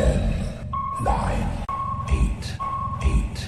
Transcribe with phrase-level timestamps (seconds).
[0.00, 0.32] Ten,
[1.04, 1.46] nine,
[2.08, 2.44] eight,
[3.02, 3.38] eight,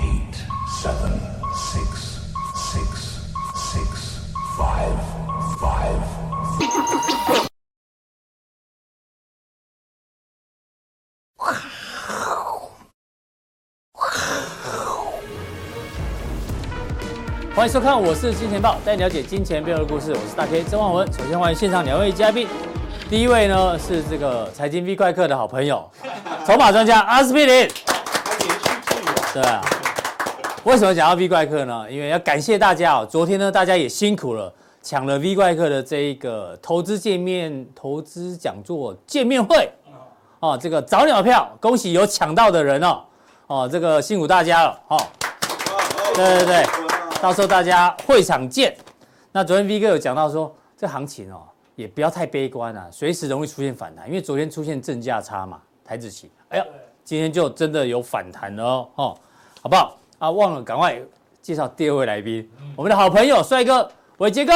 [0.00, 0.36] eight,
[0.82, 1.18] seven,
[1.54, 2.20] six,
[2.54, 3.24] six,
[3.72, 3.88] six,
[4.58, 4.98] five,
[5.58, 6.02] five.
[17.54, 20.12] 欢迎收看，我是金钱豹，带你了解金钱背后的故事。
[20.12, 21.10] 我是大 K 曾焕文。
[21.10, 22.46] 首先欢迎现场两位嘉宾，
[23.14, 25.88] 第一位呢是这个财经 V 怪客的好朋友，
[26.44, 27.70] 筹码专家阿司匹林。
[29.32, 29.62] 对啊，
[30.64, 31.88] 为什么讲到 V 怪客呢？
[31.88, 39.72] 因为要感谢大家哦，昨天呢大家也辛苦了，抢了 V 怪客的这一个投资见面、投资讲座见面会
[40.40, 43.00] 哦，这个早鸟票，恭喜有抢到的人哦，
[43.46, 44.98] 哦，这个辛苦大家了哦。
[46.16, 46.66] 对对对。
[47.22, 48.76] 到时候大家会场见。
[49.30, 51.42] 那昨天 V 哥有讲到说，这行情哦，
[51.74, 56.64] 也不要太悲观啊，随时容易出现反弹，因为昨天出现正价差嘛，台子期，哎呀，
[57.04, 59.18] 今天就真的有反弹了哦，哦，
[59.62, 59.96] 好不好？
[60.18, 60.98] 啊，忘了赶快
[61.42, 64.52] 介绍第二位来宾，我们的好朋友帅哥伟杰哥。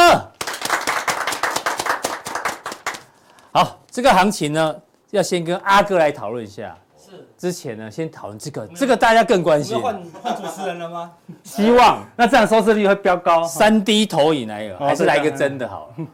[3.53, 4.77] 好，这个行情呢，
[5.11, 6.77] 要先跟阿哥来讨论一下。
[7.37, 9.81] 之前呢，先讨论这个，这个大家更关心。
[9.81, 11.13] 换换主持人了吗？
[11.45, 13.43] 希望 那这样收视率会飙高。
[13.45, 16.07] 三 D 投影来一个，还是来一个真的好了。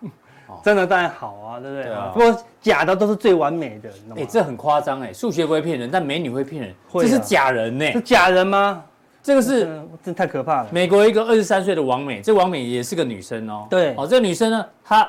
[0.65, 1.95] 真的当然好啊，对不对？
[2.15, 3.91] 不过假的都是最完美的。
[4.17, 6.75] 哎，这很夸张哎，数学不会骗人，但美女会骗人。
[6.95, 7.93] 这是假人呢？
[7.93, 8.83] 是假人吗？
[9.23, 10.69] 这个是，真太可怕了。
[10.73, 13.67] 美国一个二十三岁的王美，这王美也是个女生哦。
[13.69, 15.09] 对，哦，这个女生呢，她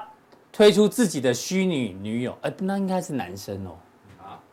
[0.52, 3.72] 推出自己的虚拟女友，哎，那应该是男生哦。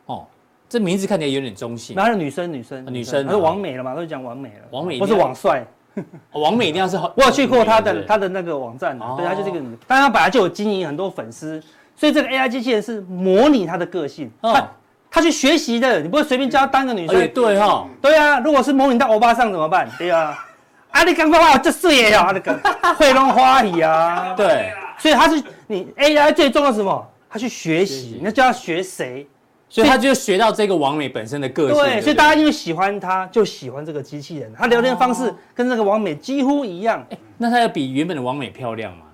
[0.05, 0.25] 哦。
[0.69, 3.93] 这名字看起来有点中性，哪有女生，女生，女生，是王美了嘛？
[3.93, 5.63] 都讲王美了，王美不是王帅，
[6.33, 7.11] 王美一定要是好。
[7.17, 11.61] 我有去过他的他的那个网站，对，他就是这个，但他本来就有经营很多粉丝，
[11.95, 14.67] 所以这个 AI 机器人是模拟他的个性，他
[15.11, 19.87] 他去学习的，你不会随便叫他当个女生，对哈，对啊，如果是模拟到欧巴上怎么办？
[19.97, 20.37] 对啊，
[20.91, 22.59] 啊你刚刚话这事也要那个
[22.97, 27.09] 会弄花语啊，对，所以他是你 AI 最重要什么？
[27.29, 29.27] 他去学习，你要叫他学谁？
[29.73, 31.83] 所以他就学到这个王美本身的个性。
[31.83, 34.53] 对，所以大家因为喜欢他，就喜欢这个机器人。
[34.55, 37.03] 他聊天方式跟那个王美几乎一样。
[37.09, 39.05] 哎，那他要比原本的王美漂亮吗？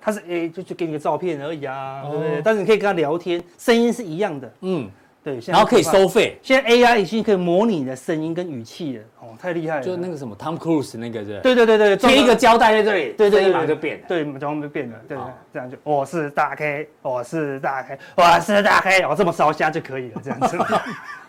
[0.00, 2.42] 他是哎，就就给你个照片而已啊，对不对？
[2.42, 4.52] 但是你可以跟他聊天，声音是一样的。
[4.62, 4.90] 嗯。
[5.24, 6.36] 对，然后可以收费。
[6.42, 9.82] 现在 AI 已经可以模拟你的声音跟语气了，哦，太厉害了。
[9.82, 11.40] 就那个什么 Tom Cruise 那个是？
[11.40, 15.16] 对对对对，贴一个胶带在这里，对对，立马就变了，对，马上就变了，对，
[15.52, 20.58] 这样就我是大 K，我是大 K，我是大 K，我这么烧虾就可以了，这样子。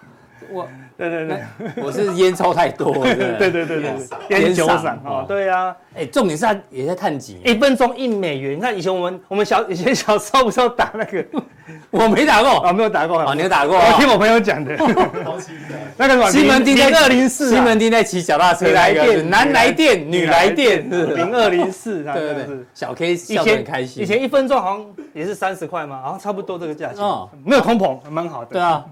[0.51, 0.67] 我，
[0.97, 1.43] 对对对，
[1.83, 3.51] 我是烟抽太多， 对对？
[3.51, 8.57] 对对对，烟酒嗓啊，对啊，哎，重点是他也在探几，一分钟一美元。
[8.57, 11.25] 你看以前我们我们小以前小时候不是要打那个，
[11.91, 12.59] 我没打过。
[12.59, 13.19] 啊，没有打过。
[13.19, 13.77] 啊，你有打过？
[13.77, 14.75] 我听我朋友讲的，
[15.97, 24.03] 那个西门町在二零四，西门町在骑脚踏车来电，男来电，女来电，零二零四，对对对，小 K 笑得很开心。
[24.03, 27.03] 以前一分钟好像也是三十块嘛，好像差不多这个价钱，
[27.43, 28.51] 没有通膨，蛮好的。
[28.51, 28.83] 对啊。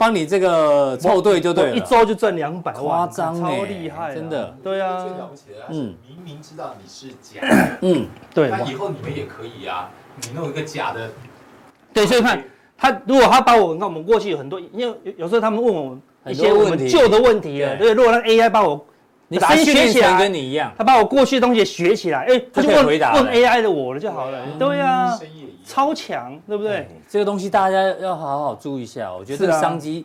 [0.00, 4.56] 帮你这个凑对就对了，一周就赚两百万，夸张，超厉害，真的。
[4.62, 8.48] 对啊，最了不起的嗯，明明知道你是假的，嗯，对。
[8.48, 9.90] 那以后你们也可以啊，
[10.22, 11.10] 你弄一个假的，
[11.92, 12.06] 对。
[12.06, 12.42] 所以看
[12.78, 17.92] 他，如果他把我，你看我们过去有很多，因为有时候他们问我一些我们旧的问题了，对。
[17.92, 18.82] 如果让 AI 把我，
[19.30, 25.18] 你把它学起来，跟你一样，他把我过去的东西学起来，哎，他就问问 AI 的我了就好了，对呀。
[25.64, 26.88] 超强，对不对？
[27.08, 30.04] 这个东西大家要好好注意一下，我觉得这个商机。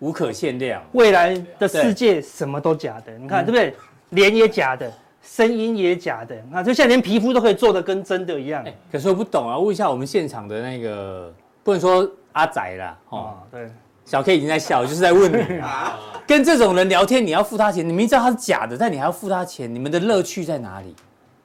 [0.00, 3.74] 无可限量，未来的世界什么都假的，你看对不对？
[4.10, 4.92] 脸也假的，
[5.22, 8.62] 声音也假的，那就现在连皮肤都可以做的跟真的一样。
[8.90, 11.32] 可是我不懂啊，问一下我们现场的那个，
[11.62, 13.70] 不能说阿仔啦，哦，对，
[14.04, 20.94] 小 K 已经在笑，就是在问你啊， 跟这种人聊天，你要付他钱，你明知道他是假的，但你还要付他钱，你们的乐趣在哪里？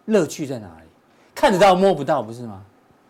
[0.05, 0.89] 乐趣在哪里？
[1.35, 2.61] 看得到摸不到，不是吗？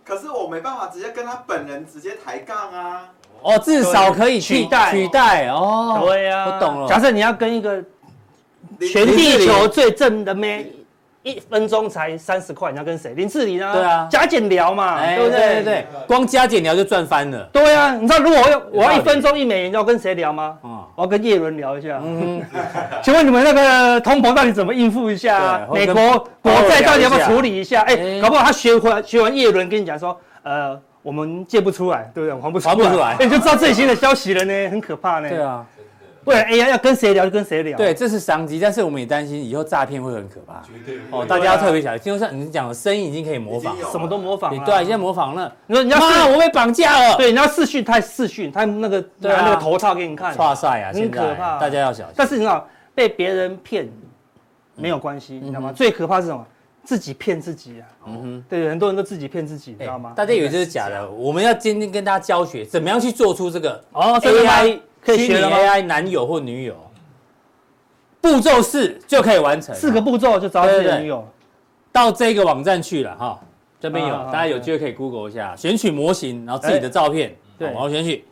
[0.04, 3.10] 可是我没办法直接跟他本人直接抬杠啊。
[3.42, 6.02] 哦，至少可以取代取代哦。
[6.04, 6.88] 对呀，我懂了。
[6.88, 7.82] 假设你要跟一个
[8.92, 10.72] 全地球最正的妹，
[11.24, 13.14] 一分钟才三十块，你要跟谁？
[13.14, 13.74] 林志玲啊？
[13.74, 15.40] 对啊，加减聊嘛，对不对？
[15.40, 17.44] 对对，光加减聊就赚翻了。
[17.52, 20.58] 对啊，你知道如果我要我要一分钟一美元，要跟谁聊吗？
[20.64, 22.00] 嗯，我要跟叶伦聊一下。
[22.04, 22.42] 嗯，
[23.04, 25.68] 请问你们那个通膨到底怎么应付一下？
[25.74, 27.82] 美国国债到底要不要处理一下？
[27.84, 30.80] 哎，搞不好他学完学完叶伦跟你讲说，呃。
[31.02, 32.42] 我们借不出来，对不对？
[32.42, 35.30] 还不出来，还不出来， 你就知道最新的消息了呢，很可怕呢。
[35.30, 35.66] 对啊，
[36.30, 37.76] 未来 AI 要跟谁聊就跟谁聊。
[37.76, 40.62] 对，这是商机，但是我们也担心以后诈骗会很可怕。
[40.62, 42.14] 绝对哦，大家要特别小心。
[42.14, 44.64] 就像你讲的，声音已经可以模仿什么都模仿了。
[44.64, 45.52] 对，现在模仿了。
[45.66, 47.18] 你说你要妈，我被绑架了。
[47.18, 51.58] 对，你要视讯，他视讯，他那个拿那个头套给你看，哇塞啊，很可怕。
[51.58, 52.14] 大家要小心。
[52.16, 53.90] 但是你知道，被别人骗
[54.76, 55.74] 没有关系，你知道吗？
[55.74, 56.46] 最可怕是什么？
[56.82, 57.86] 自己骗自己啊！
[58.08, 60.14] 嗯哼，对，很多人都自己骗自己，你知道吗？
[60.16, 65.58] 大家以为这是假的，我们要今天跟大家教学，怎么样去做出这个哦 AI 可以学了吗？
[65.58, 66.76] 虚拟 AI 男友或女友，
[68.22, 70.98] 步骤四就可以完成，四个步骤就找到自己对对对。
[70.98, 71.28] 的女友。
[71.92, 73.40] 到这个网站去了哈，
[73.80, 78.24] 这边有，啊大家有机会可以 Google 一下，选取模型，然后自己的照片，对然后选取，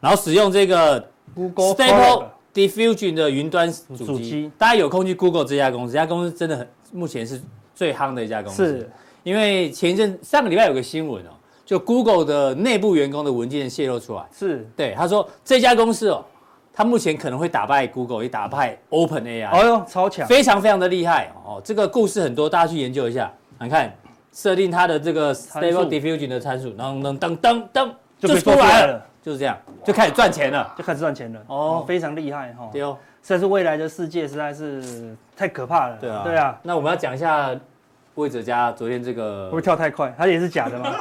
[0.00, 2.24] 然后使用这个 Google Stable
[2.54, 7.40] Diffusion 的云端主机，大家有空去 Google 这家公司，这家公司真的很，目前是
[7.74, 8.66] 最夯的一家公司。
[8.66, 8.90] 是，
[9.22, 11.30] 因为前一阵上个礼拜有个新闻哦，
[11.72, 16.22] 就 Google 的内部员工的文件泄露出来，是，对他说这家公司哦，
[16.70, 21.58] 他目前可能会打败 Google，也打败 Open AI，、哦哟，超强，非常非常的厉害哦。
[21.64, 23.32] 这个故事很多，大家去研究一下。
[23.58, 23.90] 你看，
[24.34, 30.74] 设定它的这个 Stable Diffusion 的参数，然后噔噔噔噔就可以就出来了就是这样，就开始赚钱了。
[30.76, 31.40] 就开始赚钱了。
[31.46, 32.68] 哦哦，非常厉害哈。
[32.70, 35.96] 对哦，实在是未来的世界实在是太可怕了。
[35.98, 36.58] 对啊，对啊，。
[36.64, 37.58] 那我们要讲一下
[38.14, 40.14] 魏哲家昨天这个会不会跳太快？
[40.18, 40.94] 它也是假的吗？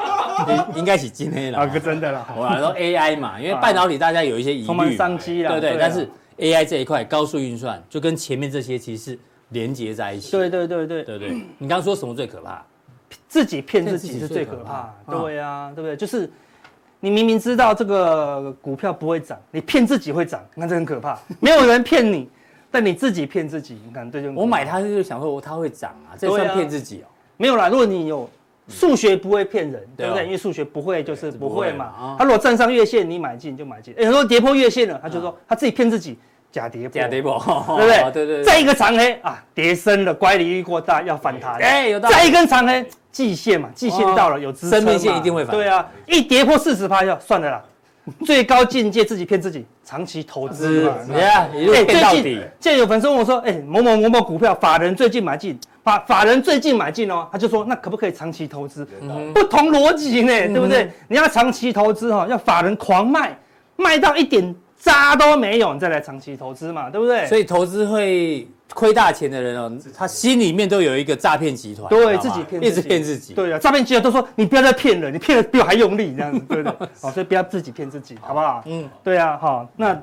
[0.73, 1.71] 应应该是今天啊，了。
[1.71, 2.27] 啊真的啦。
[2.37, 5.77] 我来说 AI 嘛，因为半导体大家有一些疑充满虑，商机啦对不对？
[5.79, 9.19] 但是 AI 这一块高速运算就跟前面这些其实是
[9.49, 10.31] 连接在一起。
[10.31, 11.33] 对对对对，对不对？
[11.57, 12.63] 你刚刚说什么最可怕？
[13.27, 14.93] 自己骗自己是最可怕。
[15.05, 15.97] 对啊，对不对？
[15.97, 16.29] 就是
[17.01, 21.19] 你明明知道这个股票不会涨，你骗自己会涨，那这很可怕。
[21.41, 22.29] 没有人骗你，
[22.71, 27.07] 但你自己骗自己，你看这就我买它就是想说它会涨啊，这算骗自己哦。
[27.37, 27.67] 没有啦。
[27.67, 28.29] 如果你有
[28.69, 30.23] 数学不会骗人，对不对？
[30.25, 32.15] 因为数学不会就是不会嘛。
[32.17, 33.93] 他如果站上月线，你买进就买进。
[33.97, 36.17] 哎，很多跌破月线了，他就说他自己骗自己，
[36.51, 37.37] 假跌破，假跌破，
[37.77, 38.03] 对不对？
[38.13, 38.43] 对对对。
[38.43, 41.55] 再一个长黑啊，跌深了，乖离率过大，要反弹。
[41.55, 47.61] 哎有道理再一根长黑，季线嘛，季线到了有支撑嘛生命线一定会反对啊，一跌破四十趴就算了啦。
[48.25, 50.95] 最高境界自己骗自己，长期投资嘛。
[51.05, 52.21] 是呀，一路哎，骗到底
[52.59, 52.77] 最近。
[52.79, 58.85] 有粉丝问我说：“哎，某某某某股票，法人最近买进，法法人最近买进哦。”他就说：“那可不可以长期投资？
[59.33, 60.91] 不同逻辑呢，对不对？
[61.07, 63.37] 你要长期投资哈，要法人狂卖，
[63.75, 67.27] 卖到一点渣都没有，你再来长期投资嘛，对不对？
[67.27, 73.33] 所以投资会亏大钱的人哦，他心里面都有一个诈骗集团，对自己骗一直骗自己。
[73.33, 76.87] 对啊，诈骗集团都说你不要再骗了，你骗的比我还用力，这样子，对不对？
[77.01, 78.63] 好，所以不要自己骗自己，好不好？
[78.65, 80.01] 嗯，对啊，好，那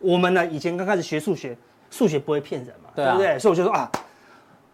[0.00, 0.44] 我们呢？
[0.46, 1.56] 以前刚开始学数学，
[1.90, 3.38] 数学不会骗人嘛，对啊不对？
[3.38, 3.90] 所以我就说啊，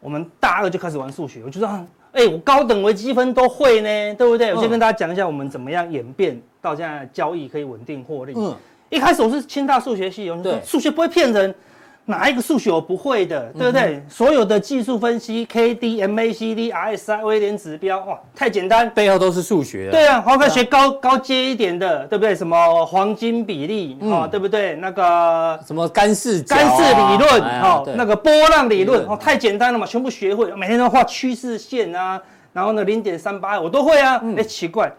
[0.00, 4.54] 我们大二就开始玩数学，我就说啊，哎，我高等微积分都会呢，对不对？
[4.54, 8.32] 我先跟大家讲一下我们怎么样演变到现在交易可以稳定获利。
[8.34, 8.56] 嗯，
[8.88, 11.54] 一开始我是清大数学系，我就说对数学不会骗人，
[12.10, 14.02] 哪一个数学我不会的，对不对？
[14.08, 18.88] 所有的技术分析，K D、M A C D、R S I 威廉指标，哇，太简单。
[18.94, 19.90] 背后都是数学的。
[19.90, 22.34] 对啊，好，可以学高高阶一点的，对不对？
[22.34, 24.74] 什么黄金比例啊，对不对？
[24.76, 32.18] 那个什么干式干式理论，哦，那个波浪理理论论，哦，太简单了嘛，全部学会，每天都画趋势线啊，
[32.54, 34.18] 然后呢，零点三八我都会啊。
[34.34, 34.90] 哎，奇怪，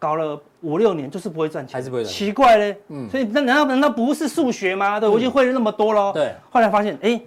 [0.00, 2.76] 搞了五六年就是不会赚钱，还是不会赚奇怪嘞。
[2.88, 4.98] 嗯，所以那难道难道不是数学吗？
[4.98, 6.12] 对，我已经会了那么多喽。
[6.12, 7.20] 对，后来发现，哎，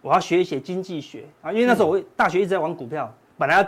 [0.00, 3.66] 我要学一些经济学啊，因为那时候我大学一直在玩股票，本来要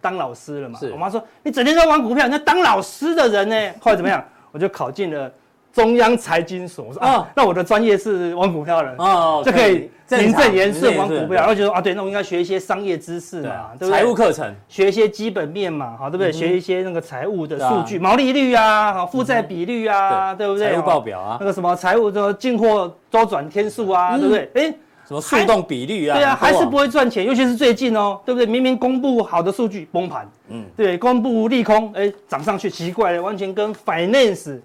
[0.00, 0.78] 当老师了嘛。
[0.78, 3.74] 是我妈说你整天在玩股票，你要当老师的人呢。
[3.80, 4.24] 后来怎么样？
[4.50, 5.30] 我就考进了
[5.72, 6.86] 中央财经所。
[6.86, 8.94] 我说啊哦，那我的专业是玩股票的。
[8.98, 13.90] 哦就可以名正言顺玩股票，然然后觉得啊，对，那我应该学一些商业知识嘛，对不对？
[13.90, 16.32] 财务课程，学一些基本面嘛，好，对不对？
[16.32, 20.72] 学一些那个财务的数据，毛利率啊，好，负债比率啊，对不对？
[20.72, 24.50] 财务报表啊那，个什么财务的进货周转天数啊，对不对？
[24.54, 24.74] 哎，
[25.06, 28.46] 什么速动比率啊，对啊，还是不会会赚钱，尤其是最近哦，对不对？
[28.46, 34.58] 明明公布好的数据崩盘，嗯，对，公布利空，哎，涨上去，奇怪了，完全跟 finance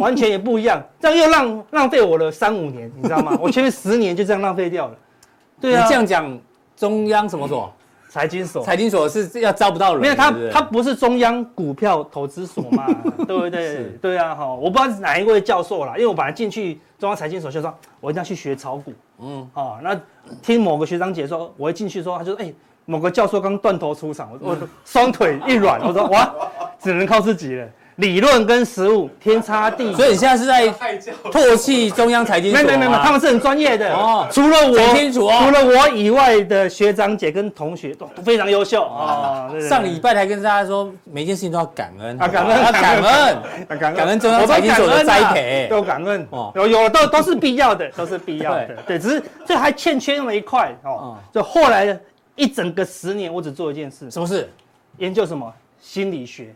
[0.00, 3.36] 完全也不一样，这样又浪浪费我了三五年，你知道吗？
[3.40, 4.94] 我前面十年就这样浪费掉了。
[5.60, 6.38] 对啊，你这样讲，
[6.76, 7.72] 中央什么所？
[8.08, 8.64] 财经所。
[8.64, 12.84] 财经所是要招不到人，没有他他不是中央股票投资所嘛，
[13.24, 13.98] 对不对是？
[14.02, 19.96] 对啊，哈，我不知道是哪一位教授啦，因为我本来进去中央财经所就说，我一定要去学炒股，嗯，哦，那
[20.42, 22.52] 听某个学长姐说，我一进去说，他就说，哎，
[22.84, 26.34] 某个教授刚断头出场，我我双腿一软，我说哇，
[26.80, 27.68] 只能靠自己了。
[28.00, 29.94] 理论跟实务天差地远。
[29.94, 30.68] 所以你现在是在
[31.30, 32.60] 唾弃中央财经所？
[32.60, 34.26] 没没没没，他们是很专业的哦。
[34.32, 35.42] 除了我，清楚哦。
[35.44, 39.48] 除了我以外的学长姐跟同学都非常优秀啊。
[39.68, 46.50] 上礼拜才跟大家说，每件事情都要感恩啊，感恩啊，感恩，感恩中央财经所的栽培，都感恩哦。
[46.54, 48.68] 有有都都是必要的，都是必要的。
[48.86, 51.16] 对，只是这还欠缺那么一块哦。
[51.32, 51.98] 就后来
[52.34, 54.50] 一整个十年，我只做一件事，什么事？
[54.96, 56.54] 研究什么心理学。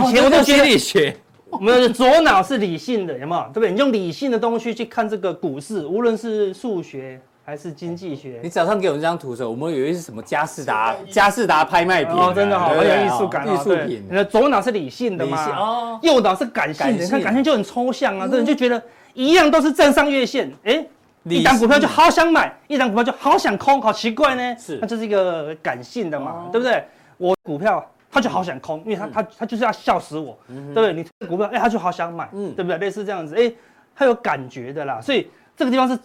[0.00, 1.14] 以前我都心理学，
[1.50, 3.42] 我们的左脑是理性的，有没有？
[3.52, 3.70] 对不对？
[3.72, 8.40] 你用理性的东西去看这个股市，无论是数学还是经济学。
[8.42, 14.02] 你早上给我们这张图的时候，我们以为是什么佳士达佳士达拍卖品哦，真的好，很有艺术感，艺术品。
[14.08, 15.46] 你的左脑是理性的嘛？
[15.58, 18.82] 哦，右脑是感性的，你看感性就很抽象啊，这人就觉得
[19.12, 20.82] 一样都是站上月线，哎，
[21.24, 24.56] 一档股票就好想买，一档股票就好想空，好奇怪呢？
[24.58, 26.82] 是，那这是一个感性的嘛，对不对？
[27.18, 27.86] 我股票。
[28.14, 30.92] 他就好想空，因为他他他就是要笑死我，对不对？
[30.92, 32.76] 你股票，哎，他就好想买，对不对？
[32.76, 33.50] 类似这样子，哎，
[33.96, 35.98] 他有感觉的啦，所以这个地方是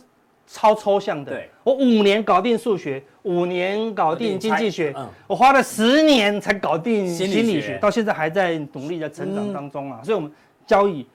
[0.47, 1.37] 超抽象的。
[1.65, 4.95] 我五年搞定数学，五年搞定经济学，
[5.27, 9.99] 我花了十年才搞定心理学，到现在还在努力的成长当中啊。
[10.01, 10.31] 所以，我们
[10.65, 11.05] 交易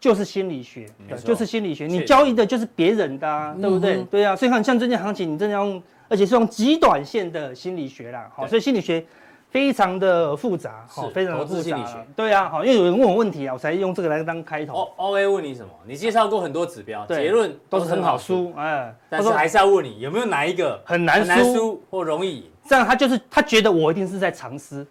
[0.00, 0.88] 就是心理学，
[1.24, 1.86] 就是心理学。
[1.86, 4.02] 你交易的就是别人的，对不对？
[4.10, 4.34] 对啊。
[4.34, 8.28] 所以看像最近行情，你真的要用，而且是用极短线的心理学啦。
[8.34, 9.04] 好，所以心理学。
[9.52, 11.76] 非常的复杂，好，非常的复杂。
[12.16, 14.90] 对啊，好，因为有人问我问题啊，我才用这个来当开头。
[14.96, 15.68] O A 问你什么？
[15.86, 22.44] 你介绍过很多指标，结论都是很好输，哎，但是还是要问你有没有哪一个很难输或容易赢？
[22.66, 24.86] 这样他就是他觉得我一定是在藏私，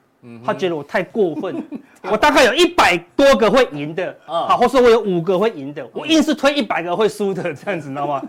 [0.45, 1.63] 他觉得我太过分。
[2.11, 8.21] 我大概有一百多个会赢的，好，或者说我有五个会赢的，我硬是推一百个会输的， 这样子，你知道吗？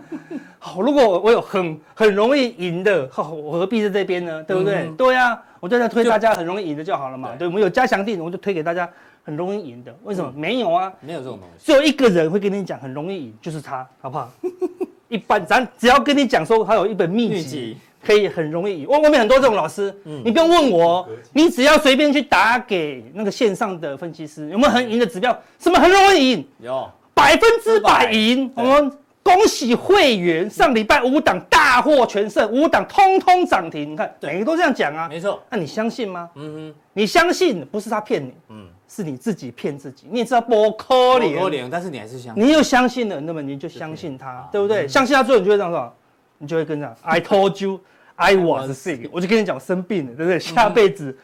[0.57, 4.41] 好，如果我有很很容易赢的，我何必在这边呢？
[4.43, 4.91] 对不对？
[4.97, 5.39] 对呀。
[5.63, 8.89] 我就在推大家很容易赢的就好了嘛，对，我们有加强錠，我就推给大家
[9.23, 9.95] 很容易赢的。
[10.03, 10.29] 为什么？
[10.35, 11.65] 没有啊，没有这种东西。
[11.65, 14.29] 只有一个人会跟你讲很容易赢，就是他，好不好？
[15.07, 18.87] 一般咱只要跟你讲说他有一本秘籍，可以很容易赢。
[18.89, 25.31] 外外面很多这种老师，你不用问我，你只要随便去打给那个线上的分析师，有没有很赢的指标？
[25.59, 26.45] 什么很容易赢？
[26.59, 28.51] 有，百分之百赢。
[28.53, 28.91] 我们。
[29.23, 33.93] 恭喜会员，上礼拜五档大获全胜，五档通通涨停。
[33.93, 35.41] 你看，每个都这样讲啊，没错。
[35.49, 36.29] 那你相信吗？
[36.35, 40.07] 嗯哼，你相信不是他骗你，嗯，是你自己骗自己。
[40.11, 42.43] 你也知道不可能，但是你还是相信。
[42.43, 44.85] 你又相信了，那么你就相信他，对不对？
[44.87, 45.93] 相信他之后，你就会这样说，
[46.39, 47.79] 你就会跟着 I told you
[48.15, 50.37] I was sick，我就跟你讲，我生病了，对不对？
[50.37, 51.17] 下辈子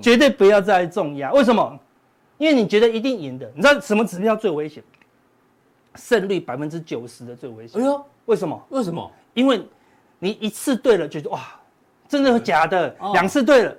[0.00, 1.30] 绝对不要再重压。
[1.32, 1.78] 为什么？
[2.38, 3.48] 因为你觉得一定赢的。
[3.54, 4.82] 你知道什么指标最危险？
[5.94, 7.80] 胜率百分之九十的最危险。
[7.80, 8.66] 哎呦，为什么？
[8.70, 9.10] 为什么？
[9.34, 9.62] 因为
[10.18, 11.40] 你一次对了，觉得哇，
[12.08, 12.94] 真的和假的？
[13.12, 13.76] 两次对了，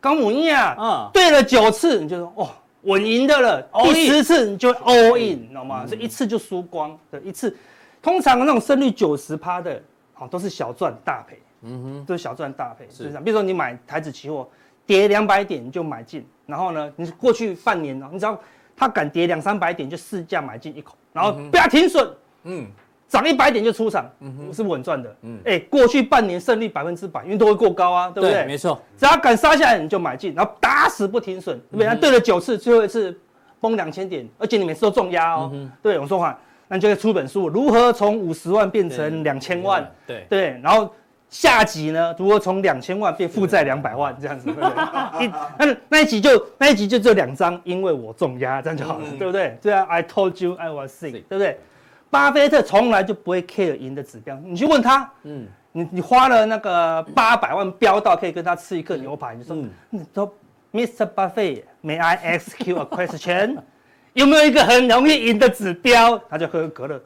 [0.00, 2.50] 高母一啊，嗯，对了九次，你就说哇，
[2.82, 3.62] 稳赢的了。
[3.84, 5.84] 第十次你就 all in，知道吗？
[5.88, 6.98] 这一次就输光。
[7.10, 7.56] 对，一次，
[8.00, 9.82] 通常那种胜率九十趴的，
[10.12, 11.38] 好，都是小赚大赔。
[11.62, 12.86] 嗯哼，都是小赚大赔。
[12.90, 13.08] 是。
[13.24, 14.48] 比如说你买台子期货，
[14.86, 18.38] 跌两百点你就买进，然后呢，你过去半年呢，你只要
[18.76, 20.94] 它敢跌两三百点，就市价买进一口。
[21.12, 22.08] 然后不要停损，
[22.44, 22.66] 嗯，
[23.08, 28.44] 涨一百点就出场，嗯，是稳赚的，嗯，哎，过去半年胜率百分之百，因为都会过高啊，对不对？
[28.44, 31.96] 没错，只要敢杀下来你就买进，然后打死不停损，对不对？
[32.00, 33.18] 对了九次，最后一次
[33.60, 35.50] 崩两千点，而且你每次都重压哦，
[35.82, 39.90] 对，我说话，那你就会出本书，如何从五十万变成两千万？
[40.06, 40.92] 对对，然后。
[41.38, 42.14] 下集呢？
[42.18, 44.46] 如何从两千万变负债两百万这样子？
[44.50, 45.26] 对不对？
[45.26, 49.58] 一那那一集就那一集就只有两张，因为我重压，这样就好了，嗯、对不对？
[49.60, 51.60] 对啊，I told you I was sick，对不对？
[52.08, 60.34] 巴菲特从来就不会 care 赢的指标，你去问他，嗯，你你花了那个八百万飙到可以跟他吃一个牛排，你说，嗯、你说
[60.72, 61.06] ，Mr.
[61.14, 63.58] Buffett，May I ask you a question？
[64.14, 66.18] 有没有一个很容易赢的指标？
[66.30, 66.98] 他就喝可乐，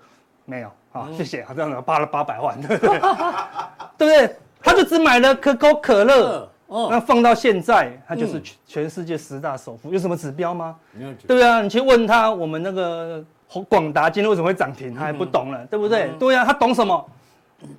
[0.45, 0.71] 没有。
[0.93, 1.45] 好，谢谢。
[1.45, 3.01] 好，这样子花了八百万，对不对？
[4.01, 4.37] 对不对？
[4.63, 10.75] 他就只买了可口可乐，那放到现在，他就是全世界十大首富，有什么指标吗？
[10.93, 11.13] 没有。
[11.27, 13.23] 对啊，你去问他，我们那个
[13.69, 16.11] 广达今天为什么会涨停，他还不懂了，对不对？
[16.19, 17.07] 对呀，他懂什么？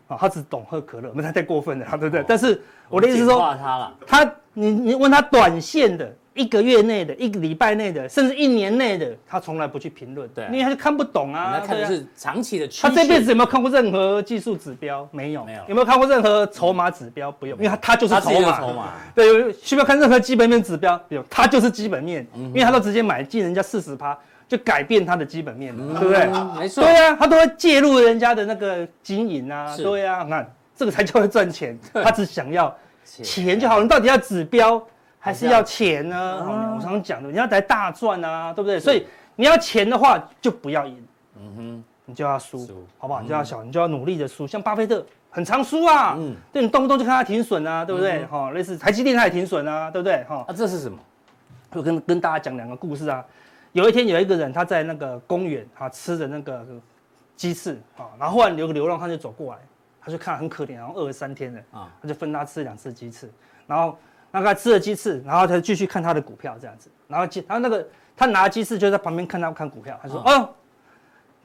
[0.08, 2.24] 啊，他只懂喝可乐，没他太过分了，对不对？
[2.28, 3.58] 但是我的意思是说，
[4.06, 6.16] 他你你问他短线的。
[6.34, 11.60] 一个月内的，一个礼拜内的，甚至一年内的，他从来不去评论，对，因为他就看不懂啊。
[11.60, 12.82] 他看的是长期的趋势。
[12.84, 15.08] 他这辈子有没有看过任何技术指标？
[15.12, 15.44] 没有。
[15.44, 15.62] 没有。
[15.68, 17.30] 有没有看过任何筹码指标？
[17.30, 18.60] 不用，因为他他就是筹码。
[18.60, 18.94] 筹码。
[19.14, 20.98] 对，需要看任何基本面指标？
[21.10, 26.28] 不用，他就是基本面，因为他都直接买进人家四十趴，就改变他的基本面了，对不对？
[26.62, 26.82] 没错。
[26.82, 30.46] 对啊，他都会介入人家的那个经营啊，对啊，那
[30.78, 31.78] 这个才叫会赚钱。
[31.94, 32.74] 他只想要
[33.06, 34.82] 钱就好，你到底要指标？
[35.24, 36.38] 还是要钱呢？
[36.76, 38.80] 我常常讲的，你要来大赚啊，对不对？
[38.80, 41.08] 所以你要钱的话，就不要赢，
[41.40, 43.22] 嗯哼，你就要输，好不好？
[43.22, 44.48] 你就要小，你就要努力的输。
[44.48, 48.26] 像巴菲特很常输啊，嗯，对你动不动就看他停损啊，对不对？
[48.26, 50.24] 哈，类似台积电他也停损啊，对不对？
[50.24, 50.98] 哈，啊，这是什么？
[51.74, 53.24] 我跟跟大家讲两个故事啊。
[53.74, 56.66] 有一天有一个人他在那个公园啊吃着那个
[57.38, 59.60] 鸡翅啊，然后忽然有个流浪汉就走过来，
[60.02, 63.32] 他就看很可怜，然后饿了三天了啊，他就分他吃两次鸡翅，
[63.66, 63.98] 然后
[64.32, 67.86] 那个吃了鸡翅，然后他就继续看他的股票这样子，然后然后那个
[68.16, 70.50] 他拿鸡翅就在旁边看他看股票，他说哦，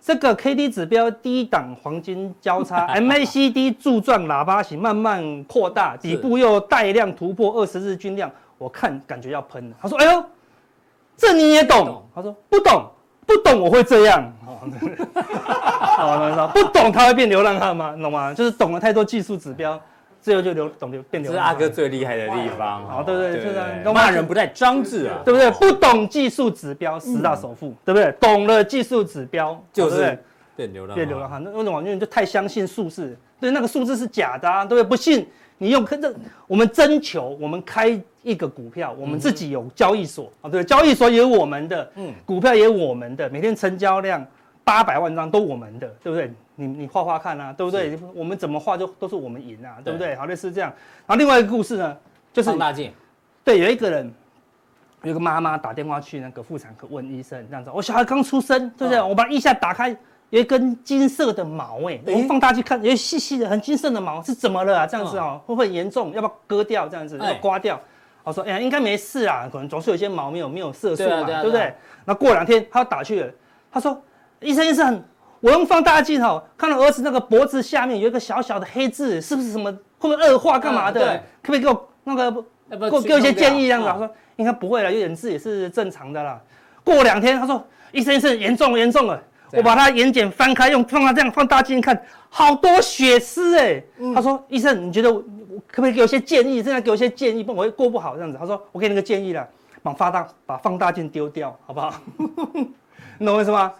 [0.00, 10.24] 这个 K D 指标低档黄金交叉 M A C D 柱状喇叭形慢慢扩大，底部又带量突破二十日均量，我看感觉要喷了，他说哎呦。
[11.18, 12.06] 这你也懂？
[12.14, 12.90] 他说不懂，
[13.24, 14.30] 不懂我会这样。
[14.44, 14.60] 哦，
[16.52, 17.96] 不懂他会变流浪汉吗？
[17.96, 18.34] 懂吗？
[18.34, 19.80] 就是懂了太多技术指标，
[20.26, 21.40] 最后就流懂流变流浪。
[21.40, 22.84] 这是阿哥最厉害的地方。
[22.88, 25.48] 好，对对对，就是骂人不带脏字啊，对不对？
[25.52, 28.10] 不懂技术指标，十大首富，对不对？
[28.18, 30.18] 懂了技术指标，就是
[30.56, 31.40] 变流浪变流浪汉。
[31.44, 31.80] 那为什么？
[31.80, 34.82] 因为你就太相信数字，对那个数字是假的，对不对？
[34.82, 35.24] 不信。
[35.58, 36.12] 你用跟着
[36.46, 44.22] 我们征求，我们开一个股票，我们自己有交易所啊，对，交易所也有我们的，嗯，股票也有我们的，每天成交量
[44.66, 46.34] 八百万张都我们的，对不对？
[46.56, 47.96] 你你画画看啊，对不对？
[48.12, 50.16] 我们怎么画就都是我们赢啊，对不对？
[50.16, 50.68] 好类似这样。
[51.06, 51.96] 然后另外一个故事呢，
[52.32, 52.92] 就是放大镜，
[53.44, 54.12] 对，有一个人，
[55.04, 59.00] 有个妈妈打电话去那个妇产科问医生，这样子，我小孩刚出生，对不对？
[59.00, 59.96] 我把腋下打开。
[60.30, 64.84] 有一根金色的毛，哎，我们放大镜看，有细细的、很金色的毛，是怎么了啊？
[64.84, 66.12] 这样子哦，会不会严重？
[66.12, 66.88] 要不要割掉？
[66.88, 67.80] 这样子要刮掉？
[68.24, 71.72] 我说，哎呀，应该没事啊，可能总是有一些毛没有没有色素嘛，对不对？
[72.04, 73.32] 那过两天他打去了，
[73.70, 74.02] 他说，
[74.40, 75.02] 医生医生，
[75.40, 79.72] 我用放大镜哈，看到儿子那个脖子下面有一个小小的黑痣，是不是什么？
[79.98, 81.16] 会不会恶化干嘛的？
[81.42, 83.62] 可不可以给我那个给我给我一些建议？
[83.62, 86.40] 这样子，他说应该不会了，有点痣也是正常的啦。
[86.84, 89.22] 过两天他说，医生医生，严重严重了。
[89.52, 93.82] 我把他眼睑翻开，用放大这样放大镜看，好多血丝哎。
[93.98, 95.20] 嗯、他说：“医生，你觉得我
[95.68, 96.56] 可不可以给我一些建议？
[96.56, 99.48] 现在给我一些建议，不然我会过不好这样子。”他说：“我给你个建议了，
[99.84, 101.94] 把放大把放大镜丢掉，好不好？
[103.18, 103.72] 你懂我意思吗？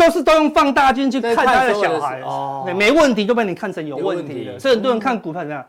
[0.00, 4.58] 就是都用放大镜去看他的小孩哦，没问题就被你看成有问题了。
[4.58, 5.64] 所以很多人看股票怎么样，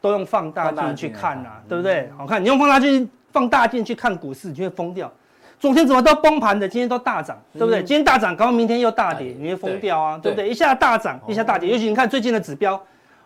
[0.00, 2.10] 都用放大镜去看呐，对不对？
[2.16, 5.10] 好看，你用放大镜放大镜去看股市，你就会疯掉。”
[5.58, 7.82] 昨天怎么都崩盘的，今天都大涨，对不对？
[7.82, 10.46] 今天大涨，搞不好明天又大跌，你会疯掉啊，对不对？
[10.50, 12.78] 一下大涨，一下大跌，尤其你看最近的指标，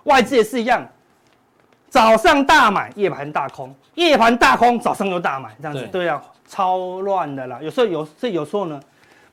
[0.04, 0.86] 外资也是一样，
[1.88, 7.58] 早上大买，夜盘大空，夜盘大空，早上又大买，这样子，对啊，超乱的啦。
[7.60, 8.80] 有时候有，所以有时候呢，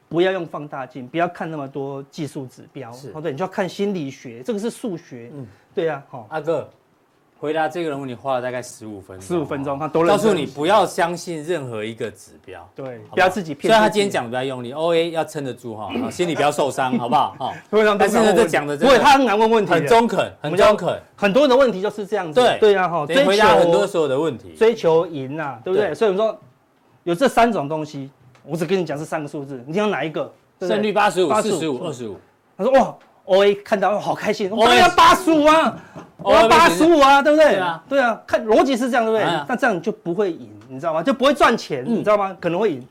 [0.09, 6.69] 不要用放大镜，不要看那么多技术指标，哦，对，你就要看心理学，这个是数学，嗯，对啊，好，阿哥。
[7.39, 13.69] 回答这个人问题花了大概十五分钟，十五分钟，他都告诉你不要相信任何一个指标，对，不要自己骗。
[13.69, 17.35] 虽然他今天讲的比较用力，O A 要撑得住哈， 心里不要受伤，好不好？
[17.37, 17.53] 哈，
[17.99, 20.99] 但是呢，这讲的不会，他很难问问题，很中肯，很中肯。
[21.15, 22.57] 很多人的问题就是这样子，对。
[22.59, 25.93] 对啊，哈，回答很多所有的问题，追求赢啊，对不对？
[25.93, 26.39] 所以我们说
[27.03, 28.09] 有这三种东西，
[28.47, 30.31] 我只跟你讲这三个数字，你要哪一个？
[30.61, 32.17] 胜率八十五、四十五、二十五。
[32.57, 32.95] 他说哇。
[33.27, 35.77] 我一看到好开心，我要八十五啊，
[36.23, 37.45] 我要八十五啊，对不对？
[37.45, 39.25] 对啊，对啊，看逻辑是这样，对不对？
[39.49, 41.03] 那这样就不会赢，你知道吗？
[41.03, 42.33] 就不会赚钱，你知道吗？
[42.39, 42.87] 可能会赢。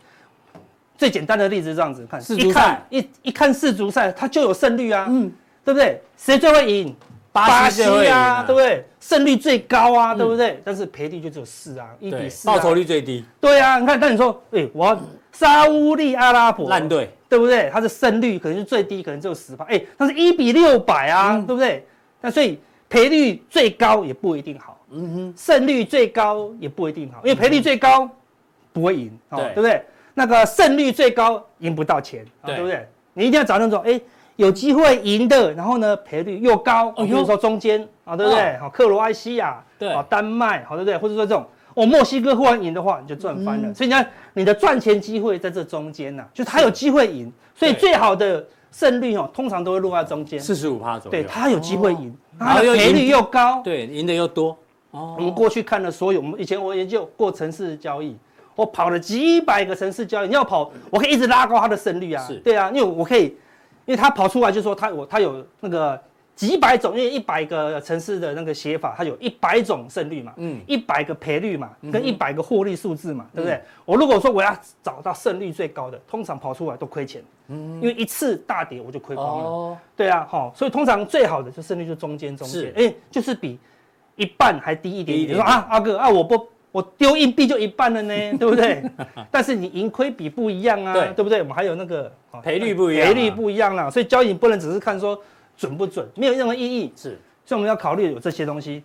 [0.99, 5.33] 最简单的例子是这样子，看一看一一看世足赛，它就有胜率啊，嗯，
[5.65, 6.03] 对不对？
[6.19, 6.95] 谁最会赢？
[7.37, 8.85] 巴西啊，对不对？
[9.01, 10.61] 胜率最高啊，对不对？
[10.65, 13.25] 但是赔率就只有四啊，一比四，报酬率最低。
[13.41, 14.99] 对啊，你看，但你说，哎，我要
[15.33, 17.11] 沙乌利阿拉伯烂队。
[17.29, 17.69] 对不对？
[17.73, 19.65] 它的胜率可能是最低，可能只有十趴。
[19.65, 21.85] 哎，它是一比六百啊，嗯、对不对？
[22.21, 22.57] 那所以
[22.89, 24.81] 赔率最高也不一定好。
[24.93, 28.09] 嗯哼，胜率最高也不一定好，因为赔率最高
[28.73, 29.85] 不会赢，对，对不对？
[30.15, 32.89] 那个胜率最高赢不到钱，对，对不对？
[33.15, 34.01] 你一定要找那种哎
[34.37, 38.57] 有机会赢的，然后呢赔率又高，比如说中间啊，对不对？
[38.59, 40.97] 好，克罗埃西亚，对，丹麦，好，对不对？
[40.97, 41.45] 或者说这种。
[41.75, 43.69] 哦，墨西哥忽然赢的话，你就赚翻了。
[43.69, 47.31] 嗯、所以你看，你的赚钱机会在这中间呐、啊，就他有机会赢。
[47.55, 51.11] 所以最好的胜率哦，通常都会落在中间，四十五趴左右。
[51.11, 54.57] 对，他有机会赢，然后赔率又高，对，赢的又多。
[54.93, 58.17] 哦，我们过去看了所有，我们以前我研究过城市交易，
[58.55, 62.25] 我跑了几百个城市交易，你要跑，我可以一直拉高它的胜率啊。
[62.27, 63.37] 是，对啊，因为我可以，
[63.87, 65.99] 因为他跑出来就说他我他有那个。
[66.37, 73.59] 几百种，因为一百个城市的那个写法，它有一百种胜率嘛，嗯，一百个赔率嘛，跟一百个获利数字嘛，对不对？
[73.87, 83.59] 我如果说我要找到胜率最高的，通常跑出来都亏钱，嗯，因为一次大跌我就亏光了，哦，对啊，好，所以通常最好的就胜率就中间中间，哎，就是比
[84.17, 85.31] 一半还低一点点。
[85.31, 86.47] 你说啊，阿哥啊，我不
[86.77, 88.83] 我丢硬币就一半了呢， 对不对？
[89.31, 91.41] 但是你盈亏比不一样啊，对对不对？
[91.41, 92.13] 我们还有那个
[92.43, 95.19] 赔率不一样啊，赔率不一样啦，所以交易不能只是看说
[95.57, 96.93] 准不准，没有任何意义。
[96.95, 98.85] 是，所以我们要考虑有这些东西，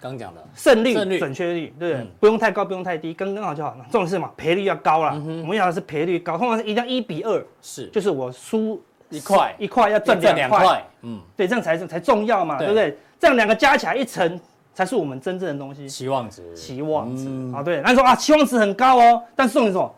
[0.00, 2.08] 刚讲的胜率、胜率准确率，对不对嗯？
[2.18, 3.86] 不用太高，不用太低，刚刚好就好了。
[3.92, 4.28] 重点是什么？
[4.36, 5.12] 赔率要高啦。
[5.14, 12.98] 嗯我们要的是赔率高，通常是一定要一比二，是就是我输一块一块要赚赚两两块，块，嗯，对，这样才才重要嘛，对对不对？
[13.20, 14.40] 这样两个加起来一乘，
[14.78, 15.88] 才是我们真正的东西。
[15.88, 17.52] 期望值，期望值嗯。
[17.52, 19.92] 啊，对，那你说啊，期望值很高哦，但是重点是什么？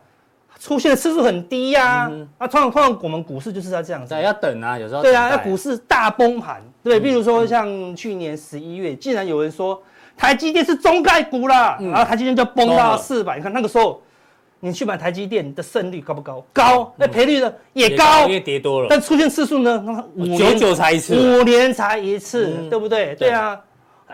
[0.59, 2.11] 出现的次数很低呀、啊。
[2.39, 4.15] 啊，通常通常我们股市就是要这样子。
[4.15, 5.43] 对，，要等啊，有时候对啊，等待。
[5.43, 9.79] 要股市大崩盘，对，比如说像去年十一月，竟然有人说
[10.17, 14.01] 台积电是中概股啦，然后台积电就崩到四百，你看那个时候
[14.61, 16.43] 你去买台积电，的胜率高不高？
[16.51, 17.53] 高，那赔率呢？
[17.73, 18.25] 也高。
[18.25, 22.67] 因，为跌多了，但出现次数呢，那五久年才一次，五年才一次，嗯。
[22.67, 23.15] 对不对？
[23.15, 23.27] 对。
[23.27, 23.59] 对啊，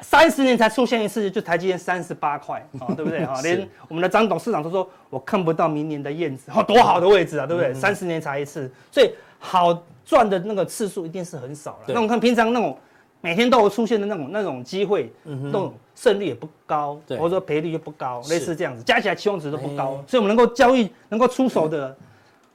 [0.01, 3.25] 三十年才出现一次，就台积电三十八块，啊， 对不对？
[3.25, 3.43] 哈，是。
[3.43, 7.73] 连我们的张董事长都说，我看不到明年的燕子，哈，多好的位置啊，对不对？
[7.73, 11.85] 三十年才一次，所以好赚的那个次数一定是很少了。
[11.87, 12.77] 那我们看平常那种
[13.21, 17.17] 每天都有出现的那种那种机会，那种胜率也不高，对。
[17.17, 18.33] 或者说赔率又不高，是。
[18.33, 21.95] 类似这样子，加起来期望值都不高哎，所以我们能够交易、能够出手的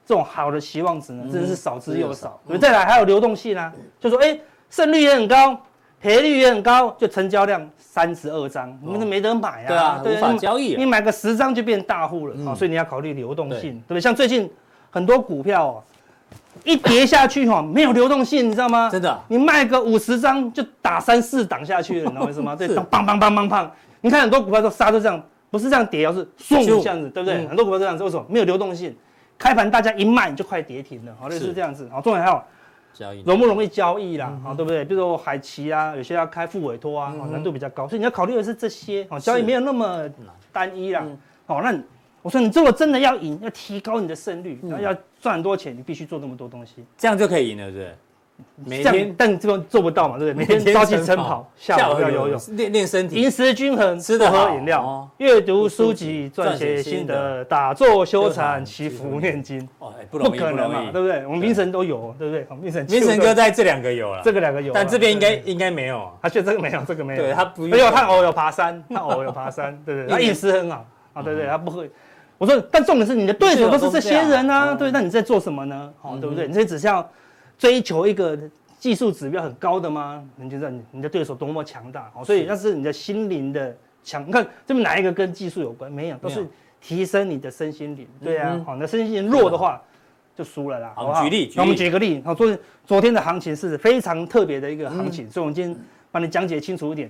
[0.05, 2.39] 这种好的期望值呢，真的是少之又少。
[2.45, 5.59] 我们再来还有流动性啊，就说哎，胜率也很高，
[6.03, 14.01] 赔率也很高，就成交量三十二张，你们没得买啊，对啊，无法交易啊，你买个十张就变大户了所以你要考虑流动性，对不对？
[14.01, 14.51] 像最近
[14.91, 15.83] 很多股票哦，
[16.65, 18.89] 一跌下去哈、没有流动性，你知道吗？
[18.89, 22.53] 真的啊你卖个五十张就打三四档下去了，你知道为什么？
[22.57, 23.69] 对，是砰砰砰砰砰，
[24.01, 27.45] 你看很多股票都杀都这样，不是这样跌，而是嗖咻这样子，对不对？
[27.45, 28.25] 嗯很多股票都这样子，为什么？
[28.27, 28.93] 没有流动性，
[29.37, 31.87] 开盘大家一卖你就快跌停了，好，类是似这样子。
[31.89, 32.41] 好，重点还有
[32.93, 34.85] 交易容不容易交易啦，啊，对不对？
[34.85, 40.09] 比如说海奇啊，有些要开副委托啊，哦难度比较高，所以你要考虑的是这些，哦，交易是没有那么
[40.51, 41.17] 单一啦嗯。
[41.47, 41.77] 哦，那
[42.21, 46.85] 我说你如果真的要赢，要提高你的胜率，然后要赚很多钱，你必须做那么多东西。
[46.97, 47.95] 这样就可以赢了，是不对？
[48.55, 50.45] 每天，但这个做不到嘛，对不对？
[50.57, 61.25] 每天早起晨跑，下午要游泳，练练身体，饮食均衡，吃的喝饮料哦，阅读书籍，撰写心得得，打坐修修禅禅，祈福念经，哦，哎不不容易，可能嘛，对不对？
[61.25, 62.47] 我们明神都有，对不对？
[62.61, 66.11] 明神明神哥在这两个有了，这个两个有啊，但这边应该应该没有啊。
[66.21, 67.23] 他觉得这个没有，这个没有。
[67.23, 70.09] 对他不没有，他偶尔有爬山，他偶尔有爬山， 对不对？
[70.09, 71.47] 他饮食很好啊，对不对？
[71.47, 71.89] 他不会。
[72.37, 75.91] 我说，但重点是你的对手都是这些人啊，对，那你在做什么呢？
[76.01, 76.47] 哦，对不对？
[76.47, 77.07] 你这只是要
[77.63, 78.37] 追求一个
[78.77, 80.21] 技术指标很高的吗？
[80.35, 82.11] 你觉得你你的对手多么强大？
[82.13, 83.73] 哦，所以那是你的心灵的
[84.03, 84.27] 强。
[84.27, 85.89] 你看这边哪一个跟技术有关？
[85.89, 86.45] 没有，都是
[86.81, 88.05] 提升你的身心灵。
[88.21, 89.81] 对啊，好，你的身心灵弱的话
[90.35, 90.91] 就输了啦。
[90.93, 95.73] 好好不好举例那我们举个例，好，昨昨天的行情是非常特别的一个行情，所以我们今天
[96.11, 97.09] 帮你讲解清楚一点。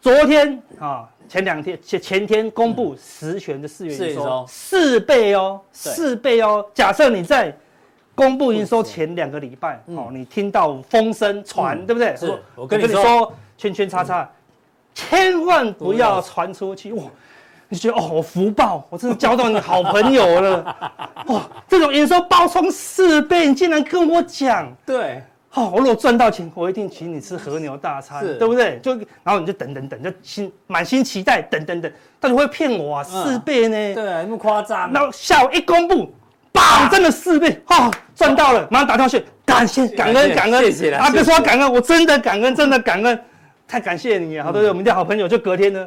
[0.00, 6.64] 昨天啊，前两天前前天公布十全的四月营收四月营收四倍哦，四倍哦。
[6.72, 7.52] 假设你在
[8.16, 12.16] 公布营收前两个礼拜，哦，你听到风声传，嗯对不对？
[12.16, 14.28] 是说我跟你说说，圈圈叉叉，
[14.94, 17.04] 千万不要传出去哇！
[17.68, 20.76] 你觉得哦，我福报，我真的交到你好朋友了，
[21.26, 21.42] 哇！
[21.68, 24.72] 这种营收暴冲四倍，你竟然跟我讲。
[24.86, 25.20] 对，
[25.52, 28.78] 哦，我如果赚到钱，我一定请你吃和牛大餐是，对不对？
[28.78, 33.04] 就然后你就等等等，就心满心期待，等等等，但你会骗我啊？
[33.04, 33.94] 四倍呢？
[33.94, 34.90] 对，那么夸张。
[34.92, 36.14] 然后下午一公布，
[36.56, 43.20] 棒，真的四倍，哦，赚到了，马上打电话去，感谢感恩感恩，谢谢啦啊，别说感恩，我真的感恩，真的感恩，
[43.68, 44.44] 太感谢你了！
[44.44, 44.68] 好，对不？
[44.68, 45.86] 我们的好朋友就隔天呢，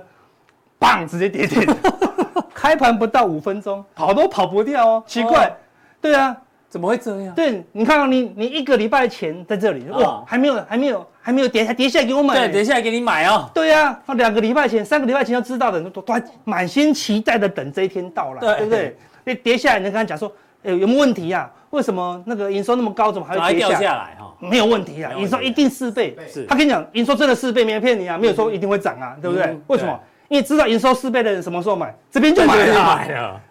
[0.77, 1.65] 棒，直接跌停，
[2.53, 5.51] 开盘不到五分钟，跑都跑不掉哦，奇怪哦，
[5.99, 6.37] 对啊。
[6.71, 7.33] 怎么会这样？
[7.33, 12.35] 对，你看到你你一个礼拜前在这里，哇啊，还没有还没有还没有跌，还跌下来给我买。
[12.35, 13.49] 对，等一下给你买哦。
[13.55, 18.95] 对呀，啊，两个礼拜前、三个礼拜前就知道的，都都还满心期待的等这一天到来，对对不对？
[19.23, 20.31] 你跌下来，你跟他讲说，
[20.63, 21.49] 哎，有没有问题呀？
[21.69, 23.79] 为什么那个营收那么高，怎么还会跌下来？
[23.81, 24.33] 下来哈。
[24.39, 26.15] 没有问题啊，营收一定四倍。
[26.27, 29.61] 是他跟你讲，营收真的四倍，没骗你啊，没有说一定会涨啊，对不对嗯？
[29.67, 29.99] 为什么？
[30.27, 32.95] 因为知道营收四倍的人什么时候买，这边就买了啊。
[32.95, 33.41] 买了。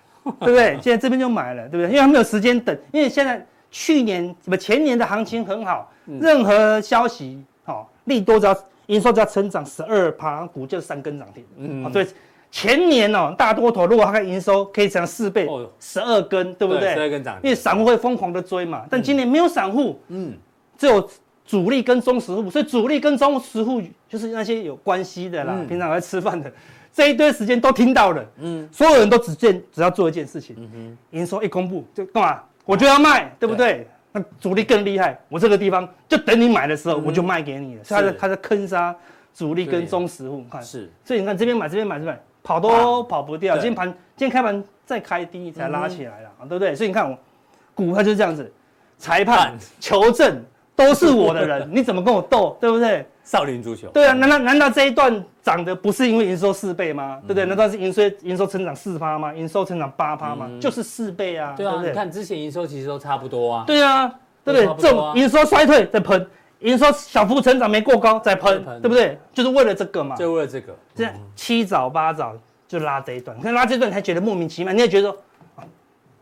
[0.41, 0.79] 对不对？
[0.83, 1.89] 现在这边就买了，对不对？
[1.89, 5.91] 因为他没有时间等，因为现在去年不前年的行情很好，
[6.21, 8.55] 任何消息好、哦、利多只要
[8.87, 11.43] 营收只要成长十二趴，股就三根涨停。
[11.57, 12.07] 嗯，好、对，
[12.51, 16.95] 前年哦大多头如果它看营收可以涨四倍哦，十二根，对不对？
[16.95, 20.33] 十二根涨因为散户会疯狂的追嘛，但今年没有散户，嗯，
[20.77, 21.09] 只有
[21.45, 25.67] 主力跟中实户，所以主力跟中实户就是那些有关系的啦，嗯。
[25.67, 26.51] 平常来吃饭的。
[26.93, 32.43] 这一堆时间都听到了，嗯，所有人都只见只要做一件事情，嗯营收一公布就干嘛？
[32.65, 33.49] 我就要卖，对。
[33.49, 33.87] 不对？
[34.11, 37.85] 那主力更厉害，我这个地方就等你买的时候，我就卖给你了。
[37.85, 38.97] 所以他在他在坑杀
[39.35, 40.63] 主力跟中实户，看。
[40.63, 43.57] 是，所以你看这边买这边买这边买，跑都跑不掉。
[43.57, 46.75] 今天盘今天开盘再开低才拉起来了，对不对？
[46.75, 47.19] 所以你看我
[47.75, 48.51] 股票就是这样子，
[48.97, 50.43] 裁判求证
[50.75, 53.07] 都是我的人， 你怎么跟我斗，对不对？
[53.23, 53.89] 少林足球。
[53.89, 57.19] 对啊，难道难道这一段涨的不是因为营收四倍吗？
[57.25, 57.45] 对不对？
[57.45, 59.35] 难道是营收营收成长四趴吗？
[59.35, 60.51] 营收成长八趴吗？
[60.59, 61.53] 就是四倍啊。
[61.55, 63.65] 对啊，你看之前营收其实都差不多啊。
[63.67, 64.11] 对啊，
[64.43, 64.83] 对不对？
[64.83, 66.27] 这种营收衰退在喷。
[66.61, 69.19] 营收小幅成长没过高再喷，对不对？
[69.33, 72.35] 就是为了这个嘛，就为了这个，这样七早八早
[72.67, 75.15] 就拉这一段，你看拉这一段你还觉得莫名其妙，你也觉得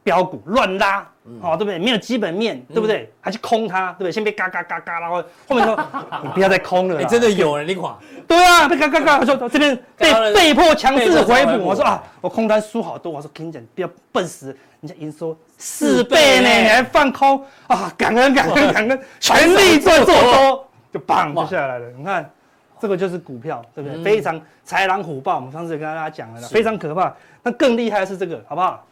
[0.06, 1.00] 说，飙股乱拉，
[1.42, 1.78] 哦，对不对？
[1.78, 3.12] 没有基本面，对不对？
[3.20, 4.12] 还去空它，对不对？
[4.12, 5.78] 先别嘎嘎嘎嘎，然后后面说
[6.22, 14.56] 你不要再空了，你真的有人你垮，对啊，被嘎嘎嘎，说这边 被被迫强制回补，我说啊，我空单输好多，我说跟你讲，不要笨死。
[14.82, 17.90] 人家营收四倍呢，你还放空啊？
[17.96, 21.90] 感恩感恩感恩，全力做做多，就棒就下来了。
[21.96, 22.30] 你看，
[22.78, 24.04] 这个就是股票，对不对？
[24.04, 24.38] 非常
[24.68, 25.36] 豺狼虎豹。
[25.36, 27.12] 我们上次也跟大家讲了，非常可怕。
[27.42, 28.86] 那更厉害的是这个，好不好？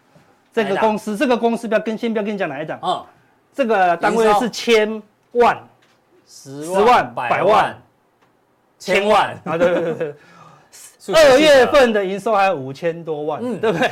[0.54, 2.78] 这个公司，这个公司不要跟先不要跟你讲哪一档。
[2.80, 3.04] 啊？
[3.52, 5.58] 这个单位是千万、
[6.26, 7.76] 十万、百万、
[8.78, 9.36] 千万。
[9.44, 9.58] 啊！
[9.58, 10.14] 对对对，
[11.14, 13.90] 二月份的营收还有五千多万，对不对？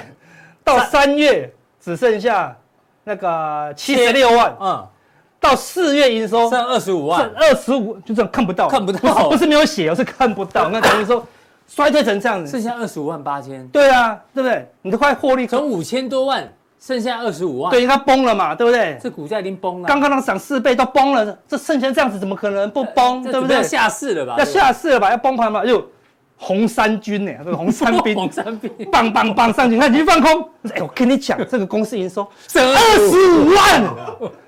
[0.65, 1.15] 到三。
[1.17, 1.53] 月。
[1.85, 2.57] 只剩下
[3.03, 4.89] 那个七十六万，嗯，
[5.41, 10.69] 到四月营收剩二十五万，剩二十五就这样看不到，看不到，不是没有写，而是看不到。
[10.69, 11.27] 那等于说
[11.75, 14.69] 衰退成这样子，剩下二十五万八千，对啊，对不对？
[14.83, 16.47] 你都快获利从五千多万
[16.79, 18.99] 剩下二十五万，对，它崩了嘛，对不对？
[19.03, 23.23] 这股价已经崩了，刚刚那涨四倍都崩了，这剩下这样子怎么可能不崩？
[23.23, 23.57] 对不对？
[23.57, 24.37] 要下市了吧？
[24.39, 25.11] 要下市了吧？
[25.11, 25.65] 要崩盘嘛？
[25.65, 25.83] 又。
[26.45, 27.31] 红三军呢？
[27.45, 30.43] 这 个红三兵，红三兵，棒棒棒上去，看你放空。
[30.75, 32.23] 哎，我跟你讲，这个公司营收
[32.55, 33.85] 二十五万，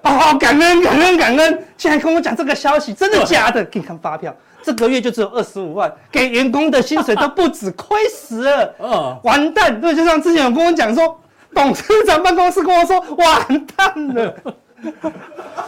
[0.02, 1.64] 好感恩感恩感恩！
[1.76, 3.64] 竟然跟我讲这个消息，真的假的？
[3.66, 4.34] 给你看发票，
[4.64, 8.74] 这个月就只有二十五万，给员工的薪水都不止，亏死了。
[8.78, 9.80] 嗯，完蛋！
[9.80, 11.20] 对，就像之前有跟我讲说，
[11.54, 14.34] 董事长办公室跟我说，完蛋了。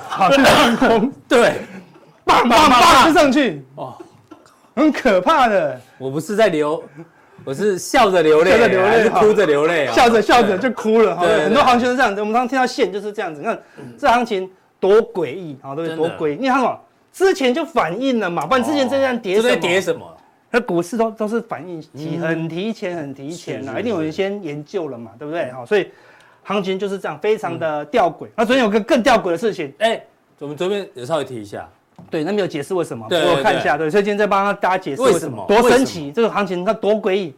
[0.08, 1.54] 好，放空，对，
[2.24, 3.62] 棒棒棒上去。
[3.74, 3.94] 哦。
[4.74, 6.84] 很可怕的，我不是在流，
[7.44, 11.16] 我是笑着流泪，笑着流泪，哭着流泪，笑着笑着就哭了。
[11.18, 13.40] 对，很多行情是这样子，我们刚刚听到线就是这样子。
[13.40, 13.58] 你看
[13.98, 15.96] 这行情多诡异啊，对？
[15.96, 16.36] 多诡异！
[16.38, 16.76] 你看嘛，
[17.16, 19.56] 之前就反映了嘛，不然之前这样跌什么？
[19.56, 20.16] 跌什么？
[20.50, 25.50] 那股市都都是反映提很提前，很提前啊，一定有人先研究了嘛，对不对？
[25.50, 25.90] 好，所以
[26.42, 28.26] 行情就是这样，非常的吊诡。
[28.36, 29.98] 那昨天有个更吊诡的事情，哎，
[30.40, 31.66] 我们昨天也稍微提一下。
[32.10, 33.78] 对，那没有解释为什么，我看一下。
[33.78, 37.34] 对，所以今天再帮大家解释为什么，多神奇，这个行情它多诡异。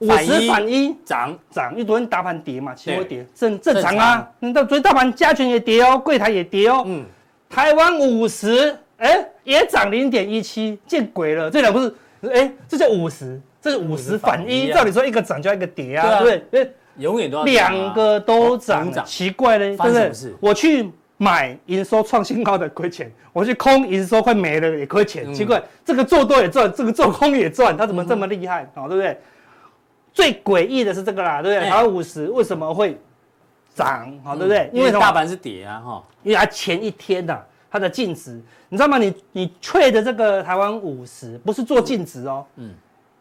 [0.00, 4.28] 五十反一涨涨，因为昨天大盘跌嘛，期货跌正正常啊。
[4.40, 6.82] 那昨天大盘加权也跌哦，柜台也跌哦。
[6.84, 7.04] 嗯，
[7.48, 11.50] 台湾五十哎也涨零点一七，见鬼了！
[11.50, 11.94] 这两不是
[12.32, 14.72] 哎，这叫五十，这是五十反一。
[14.72, 16.72] 照理说一个涨就要一个跌啊，对不对？
[16.98, 20.12] 永远都要两个都涨，奇怪嘞，对不对？
[20.40, 20.90] 我去。
[21.18, 28.86] 买营收创新高的亏钱， 我去空营收快没了也亏钱，奇怪，这个做多也赚，这个做空也赚，他怎么这么厉害啊？
[28.86, 29.18] 对不对？
[30.12, 31.70] 最诡异的是这个啦，对不对？
[31.70, 32.98] 台湾五十为什么会
[33.74, 34.12] 涨？
[34.22, 34.68] 好，对不对？
[34.74, 37.40] 因为大盘是跌啊，哈，因为它前一天呐，
[37.76, 38.96] 它的净值，你知道吗？
[38.96, 42.72] 你你 trade 的这个台湾五十不是做净值哦，嗯，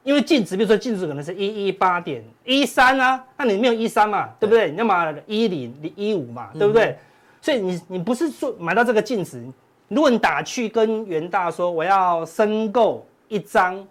[0.04, 4.72] 因为净值，比如说净值可能是一一八点一三啊，那你没有一三嘛，对不对？
[4.72, 6.98] 你要买一零一五嘛，对不对？
[7.42, 9.46] 所以你你不是说买到这个净值，
[9.90, 13.86] 如果你打去跟元大说我要申购一张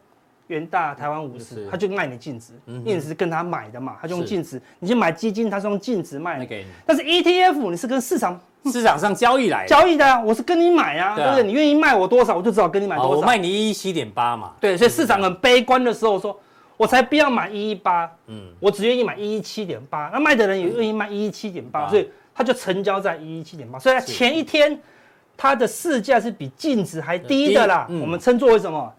[0.48, 6.70] 元大台湾五十，他就卖你净值，因为你是跟他买的嘛，他就用净值，你去买基金，他是用净值卖给你。
[6.85, 8.40] 但是 ETF 你是跟市场
[8.72, 11.42] 市场上交易来交易的啊，我是跟你买啊，对不对？
[11.44, 13.11] 你愿意卖我多少，我就只好跟你买多少。
[13.11, 14.53] 我卖你一一七点八嘛。
[14.61, 16.38] 对，所以市场很悲观的时候说，
[16.77, 20.11] 我才不要买一一八，嗯，我只愿意买一一七点八。
[20.12, 22.09] 那卖的人也愿意卖一一七点八，所以。
[22.37, 24.77] 它就成交在一一七点八，所以它前一天
[25.37, 27.87] 它的市价是比净值还低的啦。
[27.88, 28.92] 我们称作为什么？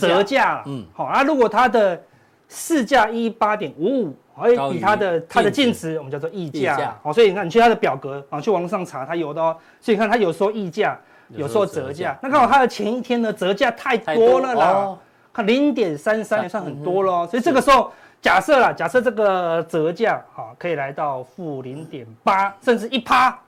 [0.00, 0.62] 折价。
[0.64, 1.22] 嗯，好啊。
[1.22, 2.02] 如果它的
[2.48, 6.94] 市价一八点五五，哎，比它的它的净值，我们叫做溢价。
[7.02, 9.56] 哦，所以你看，你去它的表格啊，去网上查，它有的哦。
[9.80, 10.98] 所以你看，它有时候溢价，
[11.30, 12.16] 有时候折价。
[12.22, 14.96] 那刚好它的前一天呢折价太多了啦，
[15.32, 17.26] 看零点三三也算很多了。
[17.26, 17.92] 所以这个时候。
[18.20, 23.38] 假设啦，假设这个折价哈可以来到负零点八，甚至一趴，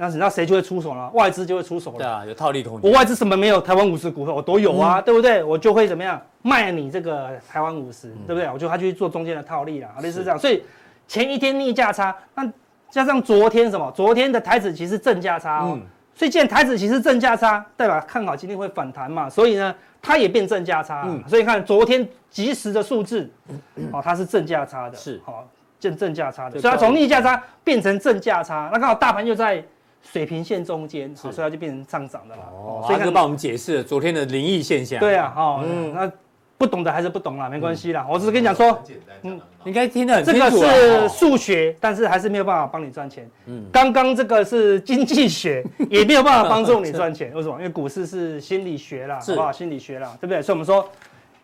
[0.00, 1.10] 那你知道谁就会出手了？
[1.12, 1.98] 外资就会出手了。
[1.98, 2.90] 对啊，有套利空间。
[2.90, 3.60] 我外资什么没有？
[3.60, 5.44] 台湾五十股票我都有啊，嗯、对不对？
[5.44, 8.48] 我就会怎么样卖你这个台湾五十，对不对？
[8.50, 10.38] 我就他就去做中间的套利啦，类似这样。
[10.38, 10.62] 所以
[11.06, 12.50] 前一天逆价差，那
[12.88, 13.92] 加上昨天什么？
[13.94, 15.78] 昨天的台指期是正价差哦，
[16.14, 21.04] 所以既然台指期是正价差，代表看好今天会反弹嘛，所以呢，它也变正价差。
[21.06, 23.30] 嗯，所以看昨天即时的数字，
[23.92, 25.46] 哦，它是正价差的，是好
[25.78, 29.62] 正正价差的，所以它从逆价差变成正价差，那刚好大盘又在
[30.02, 32.42] 水平线中间，好所以它就变成上涨的了。
[32.52, 34.98] 哦，所以就帮我们解释了昨天的灵异现象。
[35.00, 36.12] 对啊，哦，嗯，那。
[36.60, 38.06] 不懂的还是不懂啦，没关系啦。
[38.06, 38.78] 我只是跟你讲说，
[39.22, 40.40] 嗯，应该听得很清楚。
[40.40, 43.26] 这个是数学，但是还是没有办法帮你赚钱。
[43.46, 47.32] 嗯，刚刚这个是经济学， 也没有办法帮助你赚钱。
[47.34, 47.56] 为什么？
[47.56, 49.50] 因为股市是心理学啦，好不好？
[49.50, 50.42] 心理学啦，对不对？
[50.42, 50.86] 所以我们说，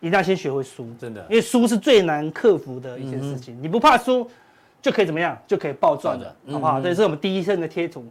[0.01, 3.57] 一定要先学会输，真的，因为输是最难克服的一件事情。
[3.59, 4.29] 你不怕输，
[4.83, 5.35] 就可以怎么样？
[5.47, 6.79] 就可以暴赚的，好不好？
[6.79, 8.05] 这是我们第一身的贴图。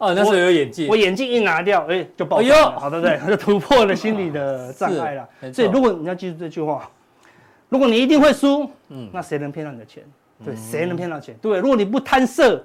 [0.00, 3.20] 哦，那时候有眼镜，我眼镜一拿掉，哎，就爆了，哎好，对不对？
[3.28, 5.28] 就突破了心理的障碍了。
[5.52, 6.88] 所以，如果你要记住这句话，
[7.68, 10.02] 如果你一定会输，嗯，那谁能骗到你的钱？
[10.42, 11.36] 对，谁能骗到钱？
[11.42, 12.64] 对，如果你不贪色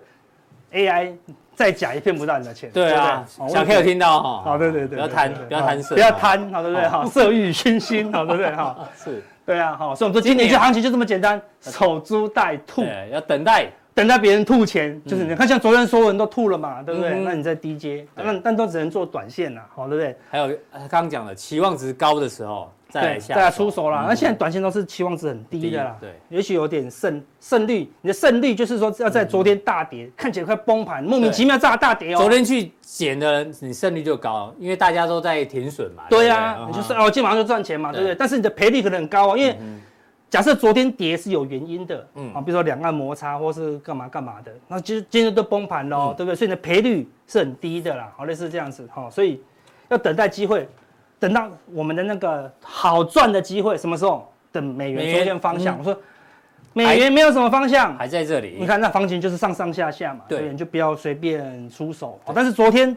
[0.71, 1.11] ，AI
[1.53, 2.69] 再假也骗不到你的钱。
[2.73, 4.41] 对啊，小 K 有听到哈？
[4.51, 6.87] 好，对对对，不要贪，不要贪色，不要贪，好，对不对？
[6.87, 8.49] 哈，色欲熏心，好，对不对？
[8.55, 13.69] 哈， 是，对啊，好，所以我们说今年这行情就这么简单，守株待兔，要等待。
[13.95, 17.17] 等待别人吐钱，就是你看，像昨天所有人都吐了嘛，对不对？
[17.21, 20.17] 那你在低阶，但但都只能做短线啦，好，对不对？
[20.29, 24.03] 还有刚刚讲的期望值高的时候再下，再出手啦。
[24.05, 32.17] 那现在短线都是期望值很低的啦，对，也许有点胜胜率，你的胜率就是说要在昨天大跌，看起来快崩盘，莫名其妙炸大跌哦。
[32.17, 36.03] 昨天去捡的人，你胜率就高，因为大家都在停损嘛。
[36.10, 38.13] 对呀，你就是哦，今晚上就赚钱嘛，对不对？
[38.13, 39.58] 但是你的赔率可能很高哦，因为。
[40.29, 46.35] 假设昨天跌是有原因的，嗯啊，比如说两岸摩擦或是干嘛干嘛的，那其实今天都崩盘了，对不对？
[46.35, 49.41] 所以你的赔率是很低的啦，好类似这样子哈，所以
[49.88, 50.67] 要等待机会，
[51.19, 54.29] 等到我们的那个好赚的机会，什么时候？
[54.51, 55.77] 等美元出现方向。
[55.77, 55.97] 我说
[56.73, 58.57] 美元没有什么方向，还在这里。
[58.59, 62.19] 你看那行情就是上上下下嘛，对，你就不要随便出手。
[62.33, 62.95] 但是昨天。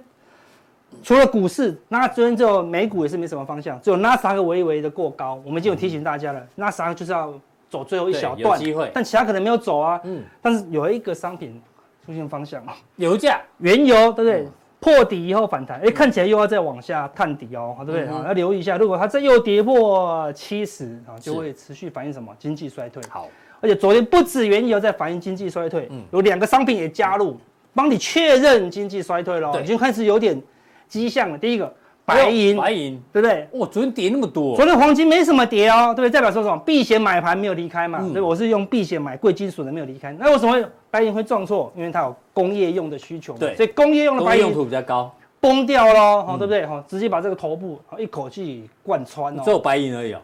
[1.03, 5.40] 除了股市，那昨天就美股也是没什么方向，只有纳斯达克微微的过高。
[5.44, 7.33] 我们已经有提醒大家了，纳斯达克就是要
[7.70, 10.01] 走最后一小段，机会，但其他可能没有走啊。
[10.05, 11.61] 嗯，但是有一个商品
[12.05, 12.62] 出现方向，
[12.96, 14.48] 油价、原油，对不对？
[14.81, 18.07] 破底以后反弹，哎，看起来又要再往下探底哦，对不对？
[18.07, 22.35] 要留意一下，如果它再又跌破七十啊，就会持续反映什么？
[22.38, 23.03] 经济衰退。
[23.09, 23.29] 好，
[23.61, 27.37] 而且昨天不止原油在反映经济衰退，嗯有两个商品也加入，
[27.74, 30.40] 帮你确认经济衰退了，已经开始有点。
[30.88, 31.72] 迹象了，第一个
[32.05, 33.46] 白银，白银，对不对？
[33.53, 36.11] 哇，昨天跌那么多，昨天黄金没什么跌哦，对不对？
[36.11, 36.57] 代表说什么？
[36.64, 40.12] 避险买盘没有离开嘛，所以我是用避险买贵金属的没有离开。
[40.18, 40.59] 那为什么
[40.90, 41.70] 白银会重挫？
[41.77, 46.64] 因为它有工业用的需求，对，所以工业用的白银用途比较高，崩掉了，好，对不对？
[46.64, 50.20] 好，直接把这个头部一口气贯穿哦，只有白银而已哦，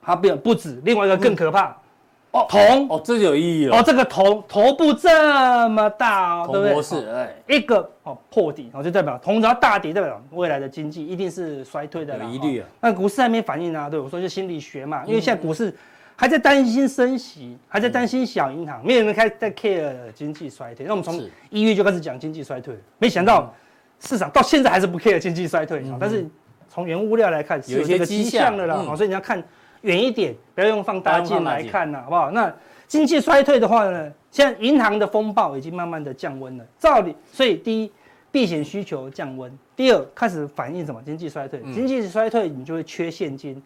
[0.00, 1.76] 它不不止，另外一个更可怕。
[2.30, 3.78] 哦，铜哦，这就有意义了。
[3.78, 6.82] 哦，这个头头部这么大哦，对不对？
[6.82, 12.68] 是，哎，一个哦破底，哦就代表铜只要大底，代表未来的经济一定是衰退的，有疑虑啊。
[12.82, 15.74] 那股市还没反应啊，对我说就心理学嘛，因为现在股市
[16.16, 20.84] 还在担心升息，还在担心小银行，没有人开始在 care 经济衰退。
[20.84, 23.50] 那我们从一月就开始讲经济衰退，没想到
[24.00, 26.28] 市场到现在还是不 care 经济衰退，但是
[26.68, 29.42] 从原物料来看，是有这个迹象的啦，所以你要看。
[29.82, 32.30] 远一点，不要用放大镜来看了，好不好？
[32.30, 32.52] 那
[32.86, 34.12] 经济衰退的话呢？
[34.30, 36.66] 现在银行的风暴已经慢慢的降温了。
[36.78, 37.92] 照理，所以第一，
[38.30, 41.02] 避险需求降温；第二，开始反映什么？
[41.02, 41.60] 经济衰退。
[41.72, 43.60] 经济衰退，你就会缺现金，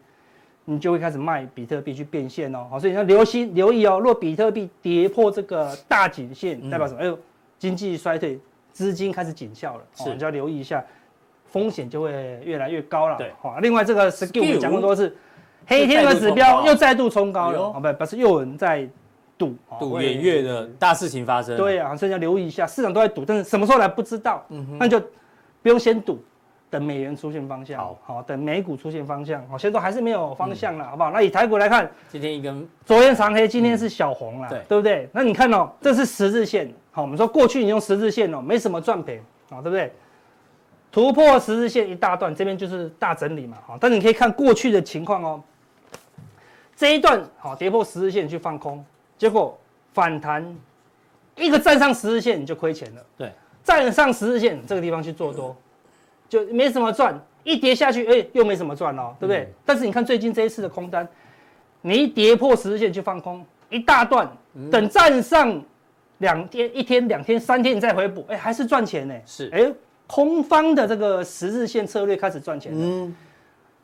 [0.64, 2.66] 你就会开始卖比特币去变现哦。
[2.70, 3.98] 好，所以你要留心留意哦。
[3.98, 7.00] 若比特币跌破这个大颈线，代表什么？
[7.00, 7.18] 哎呦，
[7.58, 8.38] 经济衰退，
[8.72, 9.82] 资金开始紧俏了。
[9.94, 10.84] 是，你就要留意一下，
[11.46, 13.16] 风险就会越来越高了。
[13.16, 13.58] 对，好。
[13.58, 15.16] 另外这个们讲过多次。
[15.66, 18.88] 黑天鹅指标又再度冲高了，不，不是又有人在
[19.38, 21.56] 赌赌元月的大事情发生。
[21.56, 24.44] 对啊，所以要留意一下，市场都在赌，但是什么时候来不知道。
[24.78, 25.00] 那就
[25.62, 26.22] 不用先赌，
[26.70, 27.78] 等美元出现方向。
[27.78, 29.40] 好，好，等美股出现方向。
[29.48, 31.10] 好，现在都还是没有方向了，好不好？
[31.10, 35.08] 那以台股来看，今天一根，昨天长黑，今天是小红了，对，对不对？
[35.12, 36.72] 那你看哦，这是十字线。
[36.90, 39.92] 好，我们说过去你用十字线哦，没什么赚赔，啊，对不对？
[40.90, 43.56] 突破十字线一大段，这边就是大整理嘛。
[43.66, 45.42] 好，但你可以看过去的情况哦。
[46.82, 48.84] 这一段好跌破十日线去放空，
[49.16, 49.56] 结果
[49.94, 50.44] 反弹
[51.36, 53.06] 一个站上十日线你就亏钱了。
[53.16, 53.30] 对，
[53.62, 55.56] 站上十日线这个地方去做多，
[56.28, 57.16] 就没什么赚。
[57.44, 59.42] 一跌下去，哎，又没什么赚了，对不对？
[59.42, 61.06] 嗯、但是你看最近这一次的空单，
[61.82, 64.28] 你一跌破十日线去放空一大段，
[64.68, 65.62] 等站上
[66.18, 69.14] 两天、一天、两天、三天你再回补，哎，还是赚钱呢。
[69.24, 69.72] 是，哎，
[70.08, 72.78] 空方的这个十日线策略开始赚钱了。
[72.80, 73.14] 嗯，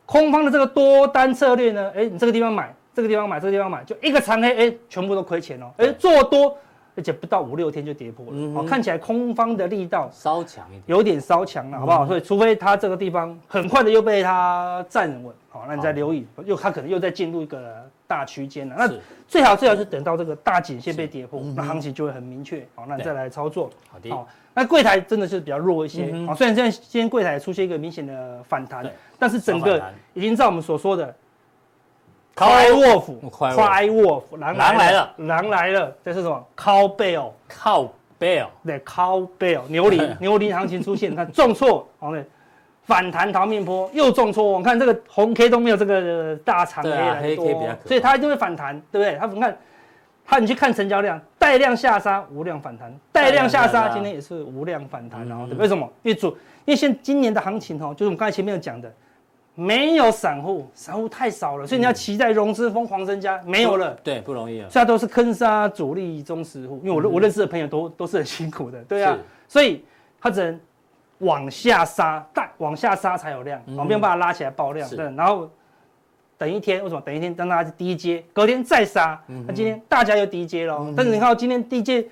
[0.04, 2.74] 空方的这个多单策略呢，哎，你这个地方买。
[2.98, 5.70] 这个地方买，这个地方买，就一个长黑，哎，全部都亏钱哦。
[5.76, 6.58] 哎，做多，
[6.96, 12.05] 而且不到五六天就跌破了，哦，看起来空方的力道稍强一点，有点稍强了，好不好？
[12.05, 18.74] 所以除非它这个地方很快的又被它站稳，好，那你再留意，又它可能又再进入一个大区间了。
[18.76, 18.92] 那
[19.28, 23.70] 最好最好是等到这个大颈线被跌破，那行情就会很明确，好，那你再来操作。
[24.11, 28.84] 好那柜台真的是比较弱一些，好，虽然现在今天柜台出现一个明显的反弹，
[29.20, 29.80] 但是整个
[30.14, 31.14] 已经在我们所说的。
[32.39, 42.24] Cry Wolf，Cry Wolf，狼来了，狼来了，这是什么？Cowbell，Cowbell，对，Cowbell，牛铃， 牛铃行情出现，看重挫，好嘞，
[42.84, 49.18] 反弹逃命坡又重挫，我看这个红 K 都没有这个大长 K 来多，所以它一定会反弹，对不对？
[49.18, 49.59] 它你看，
[50.24, 55.91] 它你去看成交量，带量下杀，无量反弹，带量下杀，今天也是无量反弹，然后为什么？
[56.05, 56.28] 因为主，
[56.66, 58.89] 因为现今年的行情哈，就是我们刚才前面有讲的。
[59.61, 64.70] 没有散户，散户太少了，所以你要期待融资疯狂增加，没有了，对，不容易了。
[64.70, 69.84] 现在都是坑杀主力中实户，因为我、嗯、我认识的朋友都都是很辛苦的，对啊，所以
[70.20, 70.61] 他只能
[71.18, 75.50] 往下杀，但往下杀才有量，我没有办法拉起来爆量，对，然后
[76.36, 77.00] 等一天，为什么？
[77.00, 82.06] 等一天让大家低接，隔天再杀，那、今天大家又低接了，嗯、但是你看到今天低接。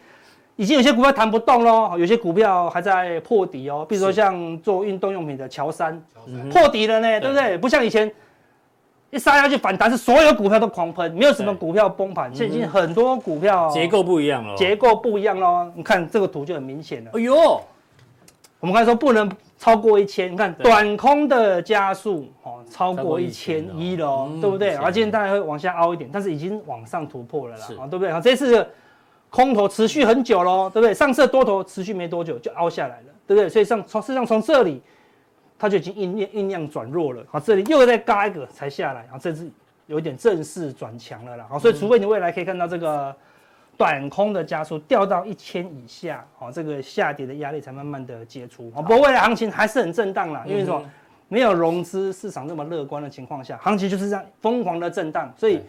[0.56, 3.84] 已经有些股票弹不动喽，有些股票还在破底哦。
[3.86, 6.02] 比如说像做运动用品的乔山，
[6.50, 7.58] 破底了呢，对不对？
[7.58, 8.10] 不像以前
[9.10, 12.34] 一杀下去反弹，是所有股票都狂喷，没有什么股票崩盘。
[12.34, 15.70] 现在已经很多股票结构不一样了，结构不一样喽。
[15.74, 17.10] 你看这个图就很明显了。
[17.12, 17.34] 哎呦，
[18.58, 24.70] 我们刚才说不能超过一千，你看短空的加速哦，超过一千一了，对不对？
[24.70, 28.10] 然后今天大概会往下凹一点，但是已经往上突破了啦，啊，对不对？
[28.10, 28.66] 好，这次。
[29.28, 30.94] 空头持续很久喽，对不对？
[30.94, 33.48] 上次多头持续没多久就凹下来了，对不对？
[33.48, 34.80] 所以上从事实上从这里，
[35.58, 37.22] 它就已经酝酿酝酿转弱了。
[37.30, 39.50] 好，这里又再嘎一个才下来，好，这是
[39.86, 41.46] 有一点正式转强了啦。
[41.50, 43.14] 好，所以除非你未来可以看到这个
[43.76, 48.72] 短空的加速掉到一千以下，好，这个下跌的压力才慢慢的解除。
[48.74, 50.82] 好，不过未来行情还是很震荡啦，因为说
[51.28, 55.60] 没有融资市场那么乐观的情况下，行情就是这样疯狂的震荡，所以。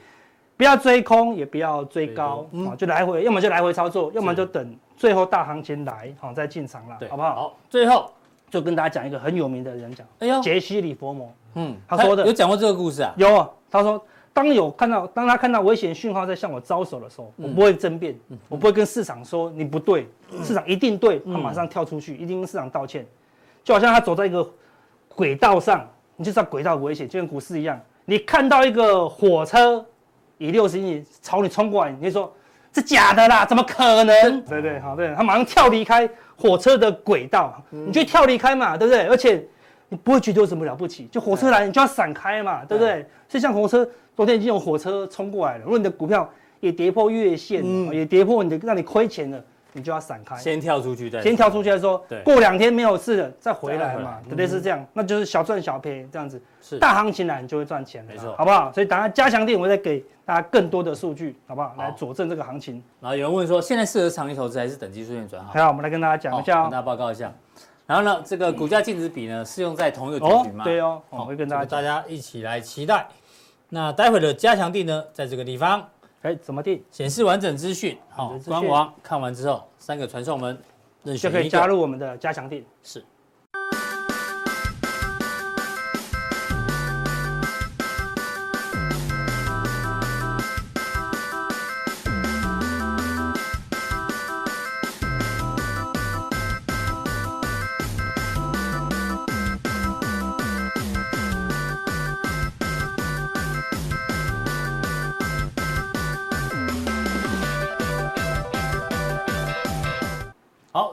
[0.58, 7.36] 不要追空，也不要追高，啊，就来回，要么就来回操作，要么就等最后大行情来，好再进场了，好不好？
[7.36, 8.12] 好，最后。
[8.50, 12.26] 就跟大家讲一个很有名的人讲，哎呦，杰西·里佛摩，嗯，他说的。
[12.26, 13.14] 有讲过这个故事啊？
[13.18, 14.02] 有，他说
[14.32, 20.08] 当有看到当他看到危险讯号在向我招手的时候，我不会争辩，我不会跟市场说你不对，
[20.46, 23.06] 市场一定对，他马上跳出去，一定跟市场道歉，
[23.66, 24.50] 就好像他走在一个
[25.10, 25.86] 轨道上，
[26.16, 29.86] 你就知道轨道危险，就跟股市一样，你看到一个火车。
[30.38, 32.34] 以六十英里朝你冲过来，你说
[32.74, 33.46] 是假的啦？
[33.46, 34.42] 怎么可能？
[34.42, 39.08] 对对，好对，他马上跳离开火车的轨道，你就跳离开嘛，对不对？
[39.08, 39.44] 而且
[39.90, 43.06] 你不会觉得有什么了不起，就火车来你就要闪开嘛，对不对？
[43.28, 46.30] 所以像火车，昨天已经有火车冲过来了，如果你的股票
[46.60, 49.44] 也跌破月线，也跌破你的让你亏钱了。
[49.74, 56.42] 你就要闪开，先跳出去再先跳出去再说，对，过两天没有事了再回来嘛，特别是这样，那就是小赚小赔这样子。
[56.62, 58.72] 是大行情来你就会赚钱，没错，好不好？
[58.74, 61.74] 所以等下加强錠，我再给大家更多的数据，好不好？
[61.78, 62.84] 来佐证这个行情。
[63.00, 65.54] 然后有人问说，现在适合长期投资还是等技术线转好？
[65.54, 67.32] 好，我们来跟大家讲一下，跟大家报告一下。
[67.86, 70.64] 然后呢，这个股价净值比呢，适用在同一个族群吗？
[70.66, 73.08] 对哦，我会跟大家大家一起来期待。
[73.70, 75.88] 那待会的加强地呢，在这个地方。
[76.24, 76.84] 哎，怎么定？
[76.92, 80.58] 显示完整资讯，好，官网看完之后，三个传送门，
[81.18, 82.66] 就可以加入我们的加强定。
[82.84, 83.04] 是。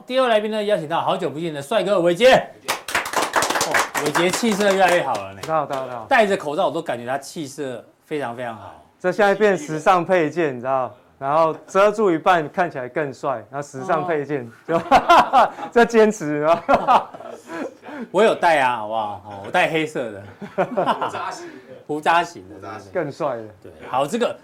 [0.07, 2.35] 第二位来宾呢，邀请到好久不见的帅哥伟捷。
[2.35, 3.73] 哦，
[4.05, 5.41] 伟杰气色越来越好了呢。
[5.47, 6.07] 好，好，好。
[6.07, 8.75] 戴着口罩，我都感觉他气色非常非常好。
[9.01, 10.95] 这现在变时尚配件，你知道？
[11.19, 13.43] 然后遮住一半，看起来更帅。
[13.51, 14.79] 然后时尚配件，就
[15.73, 17.11] 这坚持啊。
[18.11, 19.23] 我有戴啊，好不好？
[19.25, 20.23] 哦，我戴黑色的。
[20.57, 21.75] 胡渣型的。
[21.87, 23.45] 胡渣型的，更帅的。
[23.63, 24.37] 对，好，这个。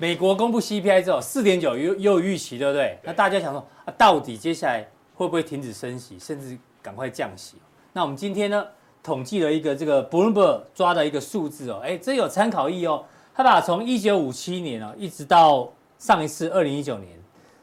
[0.00, 2.96] 美国公布 CPI 之后，四点九又又有预期，对不对？
[3.02, 4.86] 那大家想说，啊，到底接下来
[5.18, 7.56] 会不会停止升息，甚至赶快降息？
[7.92, 8.64] 那我们今天呢，
[9.02, 13.04] 统计了一个这个 Bloomberg 抓的一个数字哦，哎，这有参考意义哦。
[13.34, 17.18] 他把从一九五七年哦，一直到上一次二零一九年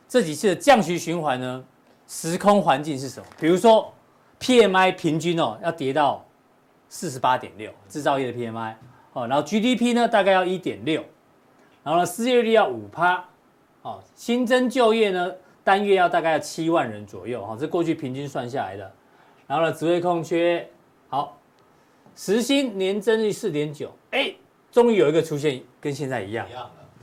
[0.10, 1.64] 这几次的降息循环呢，
[2.08, 3.26] 时空环境是什么？
[3.40, 3.94] 比如说
[4.42, 6.26] PMI 平均哦要跌到
[6.90, 8.74] 四十八点六，制造业的 PMI
[9.14, 11.02] 哦，然后 GDP 呢大概要一点六。
[11.84, 13.24] 然后呢，失业率要五趴，
[13.84, 15.32] 哦，新增就业呢
[15.66, 18.92] 单月要大概要七万人左右哈，这过去平均算下来的。
[19.48, 20.70] 然后呢，职位空缺
[21.10, 21.40] 好，
[22.16, 24.32] 时薪年增率四点九，哎，
[24.72, 26.48] 终于有一个出现跟现在一样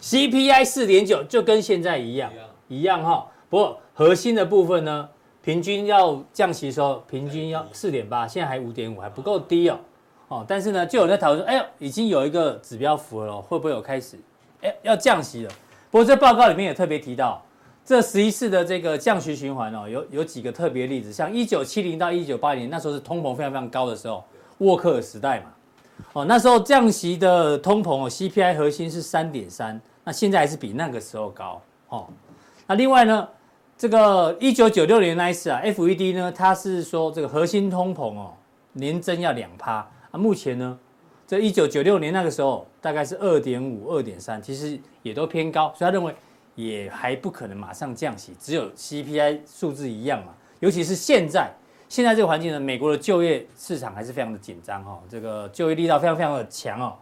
[0.00, 2.30] ，CPI 四点九就跟现在一样
[2.68, 3.26] 一样哈。
[3.50, 5.08] 不过核心的部分呢，
[5.42, 9.80] 平均要降息的时候，平均要四点八，现在还五点五，还不够低哦。
[10.28, 14.16] 哦，但是呢，就有人在讨论说，哎呦，已经有一个指标符合了，会不会有开始，
[14.60, 15.50] 哎，要降息了？
[15.90, 17.44] 不过这报告里面也特别提到。
[17.84, 24.22] 这十一次的这个降息循环哦，有有几个特别例子，像一九七零到一九八零那时候是通膨非常非常高的时候，
[24.58, 25.46] 沃克尔时代嘛，
[26.12, 32.06] 哦那时候降息的通膨哦，CPI 核心是三点三，那现在还是比那个时候高哦。
[32.68, 33.28] 那另外呢，
[33.76, 38.32] 这个一九九六年那一次啊，FED 呢，它是说这个核心通膨哦，
[38.74, 40.78] 年增要两趴啊，目前呢，
[41.26, 46.14] 这一九九六年那个时候大概是二点五、二点三，其实也都偏高，所以他认为。
[46.54, 50.34] 也还不可能马上降息，只有 CPI 数字一样嘛。
[50.60, 51.50] 尤其是现在，
[51.88, 56.94] 现在这个环境呢，美国的就业市场还是非常的紧张哈，这个就业力道非常非常的强哦。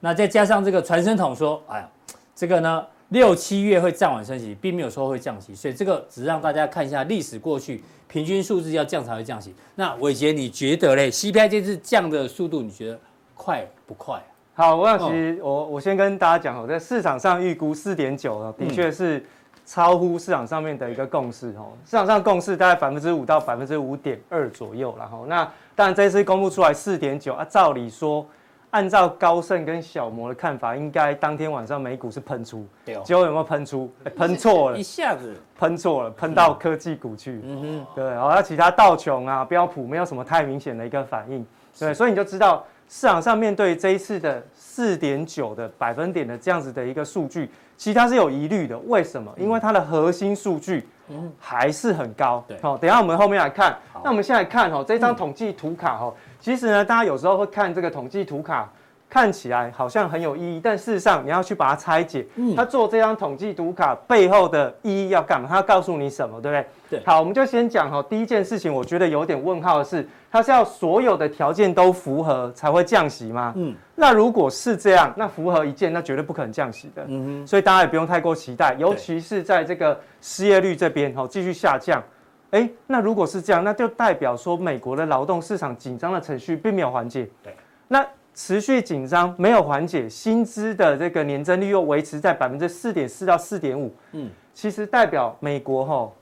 [0.00, 1.88] 那再加上这个传声筒说，哎呀，
[2.34, 9.54] 这个呢六七月会暂缓升息，并没有说会降息，所以这个只让大家看一下历史过去平均数字要降才会降息。
[9.74, 13.00] 那伟杰你觉得嘞？CPI 这次降的速度你觉得
[13.34, 14.22] 快不快？
[14.58, 19.24] 好，我想其实我我先跟大家讲哦，在市场上预估四点九的确是
[19.64, 21.68] 超乎市场上面的一个共识哦。
[21.84, 28.26] 市场上共识大概百分之五到百分之五点二左右然后那当然这次公布出来四点九啊，照理说
[28.70, 32.66] 按照高盛跟小摩的看法，应该当天晚上美股是喷出，
[33.04, 33.88] 结果有没有喷出？
[34.16, 35.36] 喷错了，一下子。
[35.56, 37.40] 喷错了，喷到科技股去。
[37.44, 37.60] 嗯。
[37.60, 41.46] 哼，对，然后其他道琼啊、标普没有什么太明显的一个反应，
[41.78, 42.66] 对，所以你就知道。
[42.88, 48.78] 市场上面对这一次的四点九的百分点的这样子的一个数据，其实它是有疑虑的。
[48.86, 49.32] 为什么？
[49.36, 50.88] 因为它的核心数据
[51.38, 52.42] 还是很高。
[52.48, 53.76] 对，好，等一下我们后面来看。
[54.02, 58.68] 那我们先来看哦，这张统计图卡哦，其实呢，大家有时候会看这个统计图卡。
[59.10, 62.26] 看起来好像很有意义，但事实上你要去把它拆解。
[62.34, 65.48] 嗯，他做这张统计图卡背后的意义要干嘛？
[65.48, 66.54] 他要告诉你什么，对不
[66.90, 67.00] 对？
[67.00, 67.06] 对。
[67.06, 68.02] 好，我们就先讲哈。
[68.02, 73.52] 第一件事情，我觉得有点问号的是，它是要所有的条件都符合才会降息吗？
[73.56, 73.74] 嗯。
[73.94, 77.04] 那如果是这样，那符合一件，那绝对不可能降息的。
[77.08, 77.46] 嗯哼。
[77.46, 82.02] 所以大家也不用太过期待，尤其是在这个失业率这边哈继续下降。
[82.50, 87.28] 哎，那如果是这样，那就代表说美国的劳动市场紧张的程序并没有缓解。
[87.42, 87.54] 对。
[87.88, 88.06] 那。
[88.34, 93.92] 持续紧张，没有缓解，薪资的这个年增率又维持在百分之四点四到四点五。
[94.12, 96.12] 嗯，其实代表美国哈，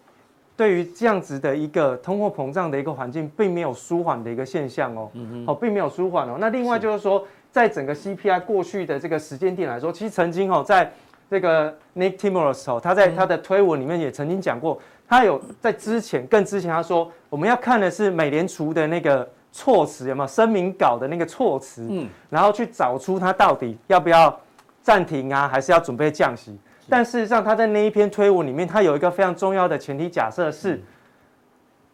[0.57, 5.11] 对于这样子的一个通货膨胀的一个环境，并没有舒缓的一个现象哦。
[5.15, 6.37] 嗯哼，并没有舒缓哦。
[6.39, 10.91] 那另外就是说，在整个 CPI 过去的这个时间点来说，其实曾经哦，在
[11.31, 19.29] 这个 Nick Timiraos 哦，他在他的推文里面也曾经讲过，他有在之前更之前他说，我们要看的是美联储的那个。
[19.53, 21.87] 措辞有没有声明稿的那个措辞？
[21.89, 24.39] 嗯，然后去找出他到底要不要
[24.83, 26.55] 暂停啊，还是要准备降息？
[26.89, 30.83] 但事实上，他在那一篇推文里面，他有一个非常重要的前提假设是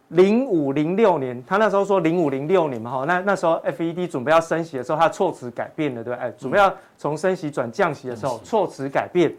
[0.09, 6.23] 零五零六年，他那时候说零五零六年嘛，哈，那那时候 FED 准备要升息的时候，他措辞改变了，对不对？
[6.23, 9.33] 哎，准备要从升息转降息的时候，措辞改变。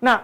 [0.00, 0.20] 那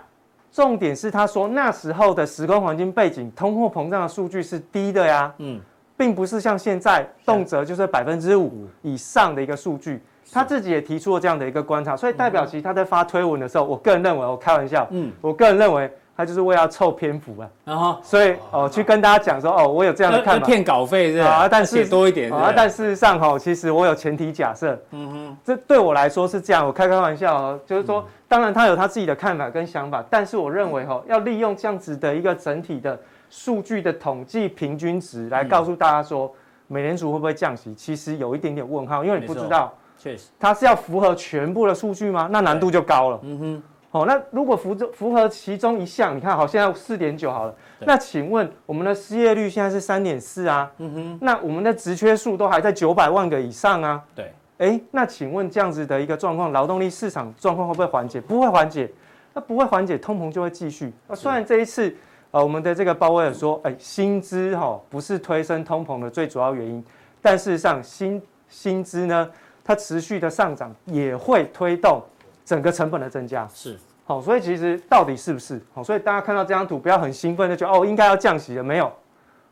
[0.53, 5.61] 重点是他说那时候的时空环境背景，通货膨胀的数据是低的呀，嗯。
[5.97, 10.03] 并不是像现在动辄就是百分之五以上的一个数据，
[10.33, 21.49] 他自己也提出了这样的一个观察，所以代表其实他在发推文的时候，我个人认为，我开玩笑，嗯，我个人认为他就是为了凑篇幅啊，然后所以哦去跟大家讲说哦，我有这样的看法，骗稿费是吧？
[21.49, 32.99] 但是多一点啊，但事实上哈，其实我有前提假设，嗯哼，这对我来说是这样，我开开玩笑哦，就是说，当然他有他自己的看法跟想法，但是我认为哈，要利用这样子的一个整体的。
[33.31, 36.33] 数据的统计平均值来告诉大家说，
[36.69, 37.75] 美联储会不会降息？
[37.75, 42.29] 其实有一点点问号，因为你不知道，确实它是要符合全部的数据吗？
[42.31, 43.19] 那难度就高了。
[43.23, 47.55] 嗯哼，好，那如果符符合其中一项，你看好现在四点九好了，
[47.87, 50.71] 那请问我们的失业率现在是三点四啊？
[50.77, 54.05] 嗯哼，那我们的职缺数都还在九百万个以上啊？
[54.15, 58.21] 对，哎，那请问这样子的一个状况，劳动力市场状况会不会缓解？
[58.21, 58.93] 不会缓解，
[59.33, 60.93] 那不会缓解，通膨就会继续。
[61.09, 61.97] 那虽然这一次。
[62.31, 66.85] 呃，我们的这个鲍威尔说，哎，薪资哈不是推升通膨的最主要原因，
[67.23, 69.31] 但事实上薪薪资呢，
[69.65, 72.03] 它持续的上涨也会推动
[72.45, 73.49] 整个成本的增加。
[73.53, 75.61] 是，好，所以其实到底是不是？
[75.73, 78.93] 好，所以大家看到这张图不要很兴奋的就哦，应该要降息了没有？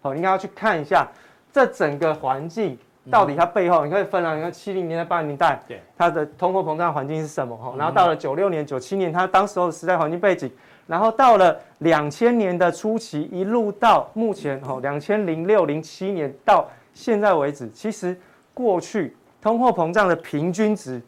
[0.00, 1.08] 好，应该要去看一下
[1.50, 2.78] 这整个环境
[3.10, 7.56] 到底它背后，你可以分啊，你看七零年代、八零年代，对，它的通货膨胀环境是什么？
[7.56, 10.50] 哈，然后到了九六年、九七年，它当时候的时代环境背景。
[10.88, 18.20] 然后到了两千年的初期，一路到目前哦，两千零六零七年到现在为止，其实
[18.52, 21.02] 过去通货膨胀的平均值，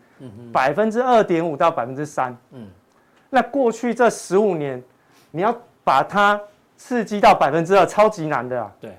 [0.53, 2.67] 百分之二点五到百分之三，嗯，
[3.31, 4.83] 那过去这十五年，
[5.31, 6.39] 你要把它
[6.77, 8.71] 刺激到百分之二，超级难的啊。
[8.81, 8.93] 对。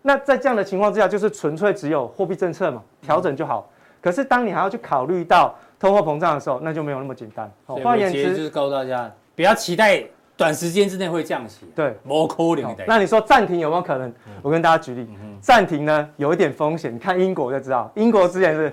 [0.00, 3.70] 那在这样的情况之下，就是纯粹只有货币政策嘛，调整就好。
[4.00, 7.48] 可是当你还要去考虑到通货膨胀的时候，那就没有那么简单。
[7.66, 10.02] 换言之，就是告诉大家，不要期待
[10.42, 11.66] 短时间之内会降息。
[11.74, 12.84] 对，没可能的。
[12.86, 14.12] 那你说暂停有没有可能？
[14.42, 15.08] 我跟大家举例，
[15.40, 16.94] 暂停呢有一点风险。
[16.94, 18.72] 你看英国就知道，英国之前是，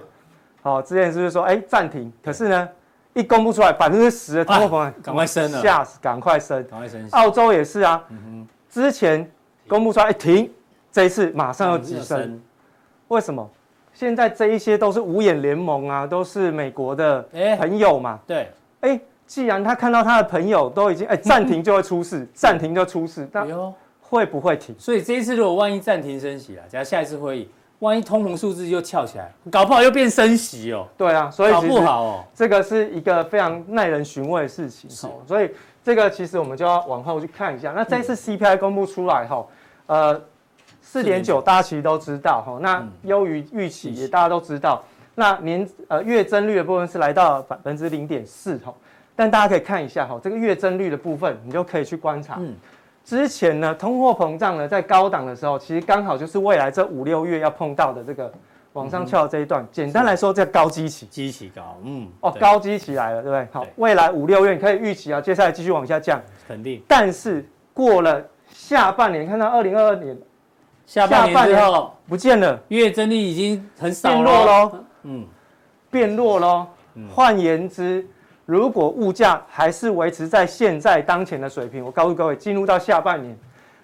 [0.61, 2.11] 好，之前是不是说，哎，暂停？
[2.23, 2.69] 可是呢，
[3.13, 7.07] 一公布出来百分之十的通货膨胀，赶快升了，吓死，赶快升，赶快升。
[7.11, 8.03] 澳洲也是啊，
[8.69, 9.29] 之前
[9.67, 10.51] 公布出来，哎，停。
[10.91, 12.41] 这一次马上要急升，
[13.09, 13.47] 为什么？
[13.93, 17.21] 现在这一些都是五眼联盟啊，都是美国的
[17.59, 18.19] 朋友嘛。
[18.25, 18.51] 对，
[18.81, 18.99] 哎，
[19.29, 23.45] 既然他看到他的朋友都已经哎暂停就会出事， 暂停就出事，那
[24.01, 24.75] 会不会停？
[24.79, 30.87] 所以这一次如果万一暂停升息了，假如下一次会议，万一通膨数字又翘起来，搞不好又变升息哦。
[30.97, 34.89] 对啊，所以搞不好哦，这个是一个非常耐人寻味的事情。
[34.89, 35.51] 是，所以
[35.83, 37.71] 这个其实我们就要往后去看一下。
[37.71, 39.49] 那这一次 CPI 公布出来后，
[39.85, 40.19] 呃。
[40.81, 44.83] 四点九，大家其实都知道哈，那优于预期也大家都知道。
[45.13, 48.73] 那年呃月增率的部分是来到百分之零点四哈，
[49.19, 52.37] 但大家可以看一下哈，这个月增率的部分，你就可以去观察。
[52.39, 52.55] 嗯，
[53.03, 58.31] 之前呢，通货膨胀呢在高档的时候，其实刚好就是未来这五六月要碰到的这个
[58.71, 59.67] 往上翘的这一段。
[59.73, 63.47] 简单来说叫高基期，基期高，嗯，哦，高基期来了，对不对？
[63.51, 66.81] 好，未来五六月你可以预期啊，接下来继续往下降，肯定。
[66.87, 70.17] 但是过了下半年，看到二零二二年。
[70.85, 74.71] 下半年之后不见了，月增率已经很少变弱喽。
[75.03, 75.27] 嗯，
[75.91, 76.65] 变弱喽。
[77.13, 78.07] 换言之，
[78.49, 83.37] 如果物价还是维持在现在当前的水平，我告诉各位，进入到下半年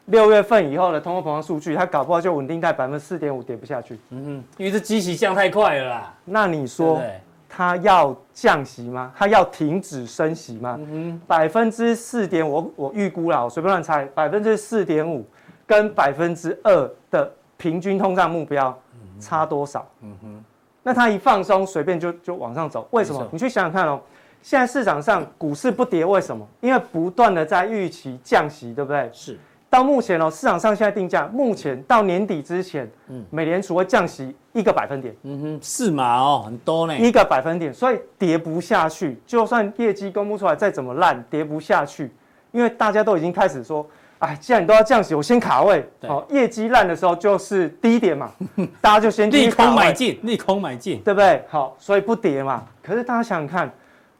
[0.05, 3.99] 六月份以后的通货膨胀数据，它搞不好就稳定在百分之四点五，跌不下去。
[4.09, 6.13] 嗯哼，因为这基期降太快了啦。
[6.25, 6.99] 那你说
[7.47, 9.11] 它要降息吗？
[9.15, 10.75] 它要停止升息吗？
[10.79, 15.23] 嗯哼，百分之四点五，我预估了，我随便乱猜，百分之四点五。
[15.67, 18.75] 跟百分之二的平均通胀目标
[19.19, 19.87] 差多少？
[20.01, 20.43] 嗯哼，
[20.81, 23.27] 那它一放松，随便就就往上走，为什么？
[23.31, 23.99] 你去想想看哦。
[24.45, 26.47] 现在市场上股市不跌，为什么？
[26.61, 29.09] 因为不断的在预期降息，对不对？
[29.11, 29.39] 是。
[29.71, 35.15] 到目前哦，市场上现在定价，目前到年底之前，嗯，美联储会降息一个百分点。
[35.23, 36.19] 嗯哼，是嘛？
[36.19, 36.95] 哦，很多呢。
[36.95, 39.19] 一个百分点，所以跌不下去。
[39.25, 42.11] 就算业绩公布出来再怎么烂，跌不下去，
[42.51, 43.83] 因为大家都已经开始说。
[44.19, 45.83] 哎，既然你都要降息，我先卡位。
[46.01, 48.31] 哦，业绩烂的时候就是低点嘛，
[48.79, 51.43] 大家就先利空买进，利空买进，对不对？
[51.49, 52.63] 好，所以不跌嘛。
[52.83, 53.73] 可是大家想想看，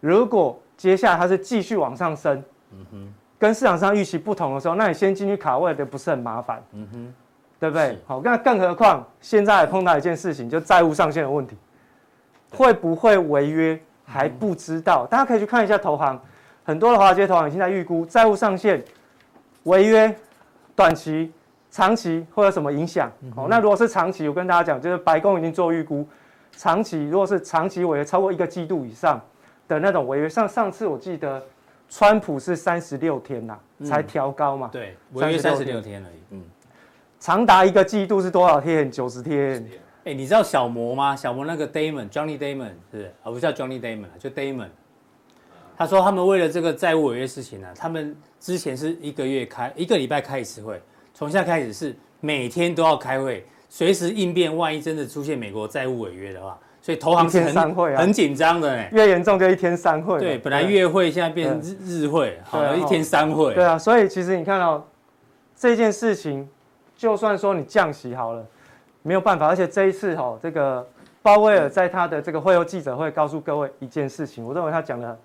[0.06, 6.64] 如果接下来它是继续往上升，嗯哼，跟市场上预期不同的时候，那你先进去卡位的不是很麻烦？
[6.74, 7.14] 嗯哼，
[7.60, 7.98] 对不对？
[8.06, 11.58] 好，那更何况现在碰到一件事情，就债务上限的问题，
[12.52, 15.08] 会不会违约还不知道。
[15.10, 16.22] 大家可以去看一下投行，
[16.64, 18.84] 很多的华尔街投行已经在预估债务上限。
[19.64, 20.16] 违约，
[20.76, 21.34] 短期、
[21.72, 23.12] 长期会有什么影响？
[23.36, 26.08] 哦，那如果是长期，我跟大家讲，就是白宫已经做预估，
[26.52, 29.20] 长期如果是长期违约超过一个季度以上
[29.68, 31.44] 的那种违约，像上次我记得，
[31.90, 36.44] 川普是三十六天呐，才调高嘛，对，违约三十六天而已，嗯，
[37.20, 38.92] 长达一个季度是多少天？
[38.92, 39.66] 九十天。
[40.04, 41.16] 哎，你知道小摩吗？
[41.16, 43.12] 小摩那个 Damon，Johnny Damon 是不是？
[43.24, 44.70] 而不是叫 Johnny Damon，就 Damon。
[45.78, 48.16] 他说他们为了这个债务违约事情呢，他们。
[48.38, 50.80] 之前是一个月开一个礼拜开一次会，
[51.16, 54.56] 从现在开始是每天都要开会，随时应变。
[54.56, 58.88] 万一真的出现美国债务违约的话，所以投行是很很紧张的哎。
[58.92, 60.20] 越严重就一天三会。
[60.20, 63.56] 对，本来月会现在变成日日会，好了，一天三会。
[63.56, 64.88] 对啊，所以其实你看到
[65.56, 66.48] 这件事情，
[66.96, 68.46] 就算说你降息好了，
[69.02, 69.48] 没有办法。
[69.48, 70.88] 而且这一次哈，这个
[71.24, 75.18] 鲍威尔在他的这个会后记者会告诉各位一件事情，我认为他讲的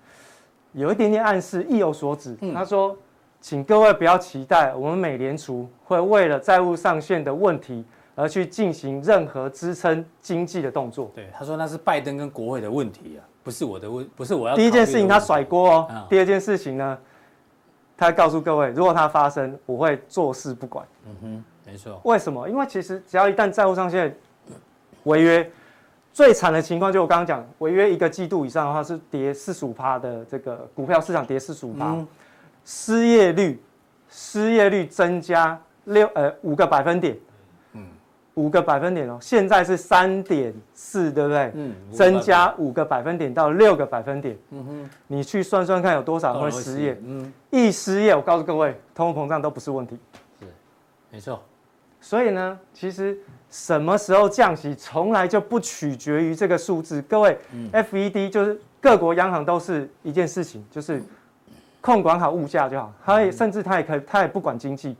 [0.71, 2.35] 有一点点暗示，意有所指。
[2.55, 2.97] 他说。
[3.43, 7.83] 请各位不要期待我们美联储会为了债务上限的问题
[8.15, 11.11] 而去进行任何支撑经济的动作。
[11.15, 14.55] 对，他说那是拜登跟国会的问题啊，不是我的问，不是我要。
[14.55, 16.97] 第一件事情他甩锅哦，嗯、第二件事情呢，
[17.97, 20.85] 他告诉各位，如果它发生，我会坐视不管。
[21.07, 21.99] 嗯哼，没错。
[22.03, 22.47] 为什么？
[22.49, 24.15] 因为其实只要一旦债务上限
[25.03, 25.51] 违约，
[26.13, 31.87] 最惨的情况就我刚刚讲，违约一个季度以上的话是跌四十五趴的这个股票市场跌四十五趴。
[31.87, 32.07] 嗯
[32.63, 33.59] 失业率，
[34.07, 37.19] 失业率增加六呃五个百分点，嗯，
[38.41, 41.51] 五个百分点哦，现在是三点四，对不对？
[41.53, 44.35] 嗯，增加五个百分点到六个百分点。
[44.49, 46.99] 嗯哼，你去算算看有多少人会失业？
[47.05, 49.95] 嗯，一失业，我告诉各位，通货膨胀都不是问题。
[50.39, 50.47] 是，
[51.11, 51.39] 没错。
[51.99, 53.15] 所以呢，其实
[53.51, 56.99] 什么时候降息，从来就不取决于这个数字。
[57.03, 61.03] 各位，嗯，FED 就是各国央行都是一件事情，就是。
[61.81, 64.95] 控管好物价就好，他也甚至他也可以，他也不管经济，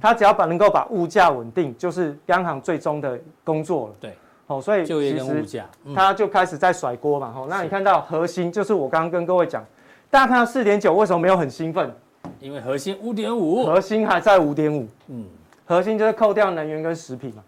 [0.00, 3.94] 他只要把能够把物价稳定，就是央行最终的工作了。
[4.00, 4.16] 对，
[4.46, 7.30] 好，所以就业跟物价，他就开始在甩锅嘛。
[7.30, 9.62] 好，那你看到核心就是我刚刚跟各位讲，
[10.10, 11.94] 大家看到四点九，为什么没有很兴奋？
[12.40, 14.88] 因为核心五点五，核心还在五点五。
[15.08, 15.26] 嗯，
[15.66, 17.42] 核心就是扣掉能源跟食品嘛，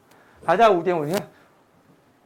[0.44, 1.06] 还在五点五。
[1.06, 1.22] 你看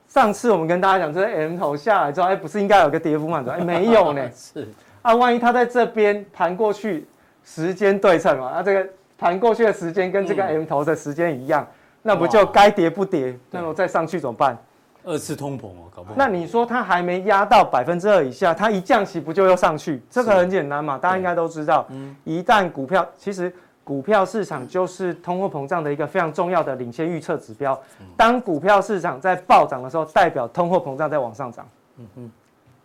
[0.09, 3.45] 上次我们跟大家讲，这个 M 头下来之后，哎，不是应该有个跌幅吗？
[3.49, 4.29] 哎，没有呢。
[4.35, 4.67] 是。
[5.09, 7.07] 啊，万一它在这边盘过去，
[7.43, 8.87] 时间对称嘛，那、啊、这个
[9.17, 13.35] 盘过去的时间跟这个 M 头的时间一样，嗯、那不就该跌不跌？
[13.51, 14.59] 那我再上去怎么办？
[15.05, 16.15] 二次通膨哦，搞不好。
[16.15, 20.03] 那你说它还没压到百分之二以下，它一降息不就又上去？
[20.11, 21.87] 这个很简单嘛，大家应该都知道。
[21.89, 23.51] 嗯，一旦股票，其实
[23.83, 27.81] 股票市场就是通货膨胀的一个非常重要的领先预测指标。
[28.15, 31.67] 当股票市场在暴涨的时候，代表通货膨胀在往上涨。
[31.97, 32.31] 嗯哼，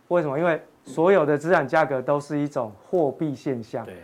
[0.08, 0.38] 为什么？
[0.38, 3.84] 因为所有的资产价格都是一种货币现象。
[3.86, 3.96] 对，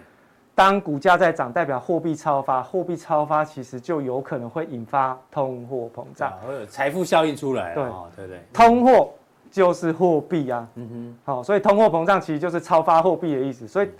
[0.54, 7.74] 当股价在涨，代表货币超发，货币超发其实就有可能会引发通货膨胀，会有财富效应出来。
[7.74, 7.84] 对，
[8.16, 8.40] 对对。
[8.52, 9.12] 通货
[9.50, 10.66] 就是货币啊。
[10.74, 11.18] 嗯哼。
[11.24, 13.68] 好，所以通货膨胀其实就是超发货币的意思。
[13.68, 13.90] 所以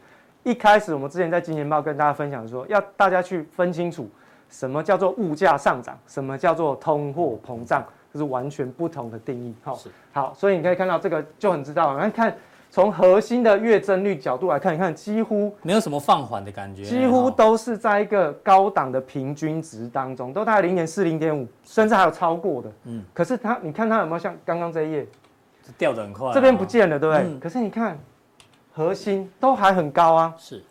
[0.42, 4.08] 一开始我们之前在金钱豹跟大家分享说，要大家去分清楚
[4.48, 9.54] 什么叫做物价上涨，什么叫做通货膨胀，这是完全不同的定义。
[9.62, 9.78] 好，
[10.12, 12.34] 好，所以你可以看到这个就很知道，来看。
[12.70, 22.72] 从核心的月增率角度来看，你看几乎没有什么放缓的感觉，几乎都是在一个高档的平均值当中，都大概零点四、零点五，甚至还有超过的。
[22.84, 25.06] 嗯，可是它，你看它有没有像刚刚这一页，
[25.76, 27.24] 掉的很快，这边不见了，对不对？
[27.26, 27.98] 嗯、可是你看，
[28.72, 30.62] 核心都还很高啊，是，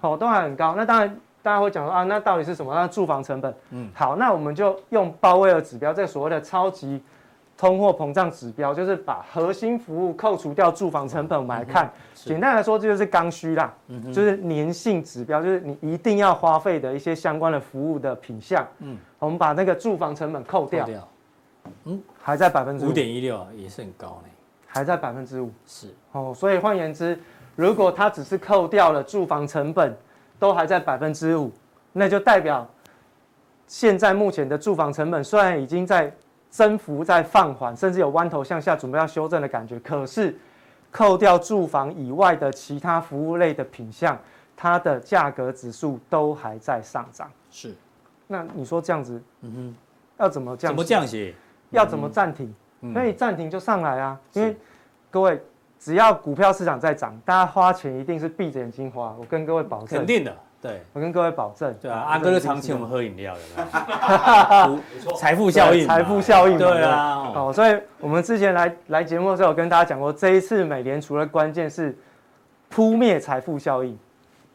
[0.00, 0.74] 好，都还很高。
[0.74, 2.74] 那当然，大家会讲说啊，那到底是什么？
[2.74, 3.54] 那住房成本。
[3.68, 7.02] 嗯，好，那我们就用鲍威尔指标，这个所谓的超级。
[7.56, 11.90] 通货膨胀指标就是把核心服务扣除掉住房成本，我们来看。
[12.12, 13.72] 简单来说，这就是刚需啦，
[14.12, 18.66] 就是粘性指标，就是你一定要花费的一些相关的服务的品项。
[18.80, 20.88] 嗯，我们把那个住房成本扣掉，
[21.84, 24.28] 嗯，还在百分之五点一六，也是很高呢，
[24.66, 25.52] 还在百分之五。
[25.64, 27.16] 是哦，所以换言之，
[27.54, 29.96] 如果它只是扣掉了住房成本，
[30.38, 31.52] 都还在百分之五，
[31.92, 32.66] 那就代表
[33.66, 36.12] 现在目前的住房成本虽然已经在。
[36.54, 39.76] 增幅在放缓，甚至有弯头向下，准备要修正的感觉。
[39.80, 40.32] 可是，
[40.92, 44.16] 扣掉住房以外的其他服务类的品项，
[44.56, 47.28] 它的价格指数都还在上涨。
[47.50, 47.74] 是，
[48.28, 49.76] 那你说这样子，嗯哼，
[50.22, 50.68] 要怎么降？
[50.68, 51.34] 怎么降息？
[51.70, 52.54] 要怎么暂停？
[52.94, 54.20] 可以暂停就上来啊！
[54.34, 54.56] 因为
[55.10, 55.42] 各位，
[55.80, 59.12] 只要股票市场在涨，大家花钱一定是闭着眼睛花。
[59.18, 60.32] 我跟各位保证，肯定的。
[60.64, 64.78] 对，我跟各位保证，对啊，阿哥就常请我们喝饮料的，
[65.14, 71.94] 财富效应，财富效应，对啊，好，所以我们之前来来节目的时候，有跟大家讲过，这一次美联储的关键是
[72.70, 73.98] 扑灭财富效应，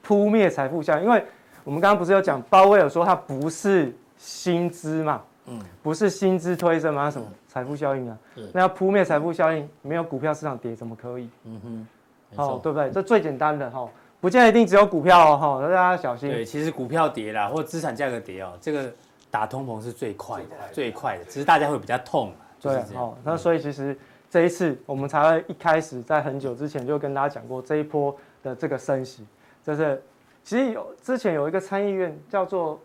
[0.01, 1.23] 扑灭财富效应，因为
[1.63, 7.11] 我们刚刚不是有讲鲍威尔说它不是薪资嘛，嗯，不是薪资推升吗？
[7.11, 8.17] 什么财富效应啊？
[8.51, 11.29] 那要扑灭财富效应，没有股票市场跌怎么可以？
[11.45, 11.87] 嗯哼，
[12.35, 12.89] 好，对不对？
[12.89, 13.87] 这最简单的哈。
[14.21, 16.29] 不见得一定只有股票哦，大家小心。
[16.29, 18.91] 对，其实股票跌啦，或者资产价格跌哦，这个
[19.31, 22.33] 打通膨是最快的，最快的，只是大家会比较痛。
[22.61, 23.97] 对，哦，那所以其实
[24.29, 28.13] 这一次我们才会一开始在很久之前就跟大家讲过这一波
[28.43, 29.25] 的这个升息，
[29.63, 30.03] 就是
[30.43, 32.77] 其实有之前有一个参议院叫做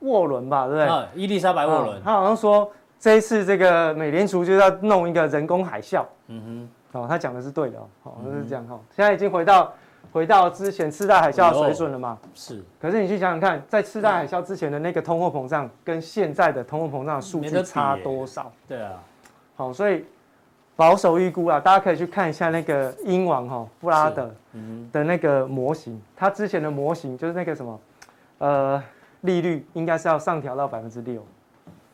[0.00, 0.86] 沃伦吧，对不对？
[0.86, 6.04] 啊，伊丽莎白沃伦，他好像说这一次这个美联储就要弄一个人工海啸。
[6.26, 9.72] 嗯哼，哦，他讲的是对的哦，好，就是这样哈，现在已经回到。
[10.12, 12.18] 回到之前次贷海啸的水准了吗？
[12.34, 12.62] 是。
[12.80, 18.50] 可是你去想想看，在次贷海啸之前的那个通货膨胀，跟现在的通货膨胀的数据差多少？
[18.66, 19.02] 对啊。
[19.54, 20.04] 好，所以
[20.76, 24.34] 保守预估啊，大家可以去看一下那个英王哈布拉德
[24.92, 27.80] 的那个模型，他之前的模型就是那个什么，
[28.38, 28.82] 呃，
[29.22, 31.26] 利率应该是要上调到百分之六，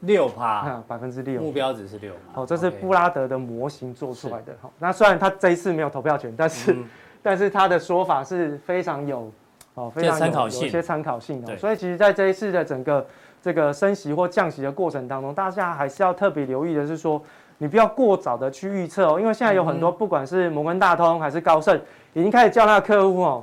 [0.00, 2.12] 六趴，百分之六，目标值是六。
[2.32, 4.54] 好，这是布拉德的模型做出来的。
[4.60, 6.76] 好，那虽然他这一次没有投票权，但是。
[7.24, 9.32] 但是他的说法是非常有，
[9.76, 13.06] 哦，非常有有一些参考性的，所以其实在这一次的整个
[13.40, 17.22] 这个升息或降息的过程当中，大家还是要特别留意的是说，
[17.56, 21.80] 你不要过早的去预测哦，因为现在有很多不管是摩根大通还是高盛，
[22.12, 23.42] 已经开始叫那个客户哦，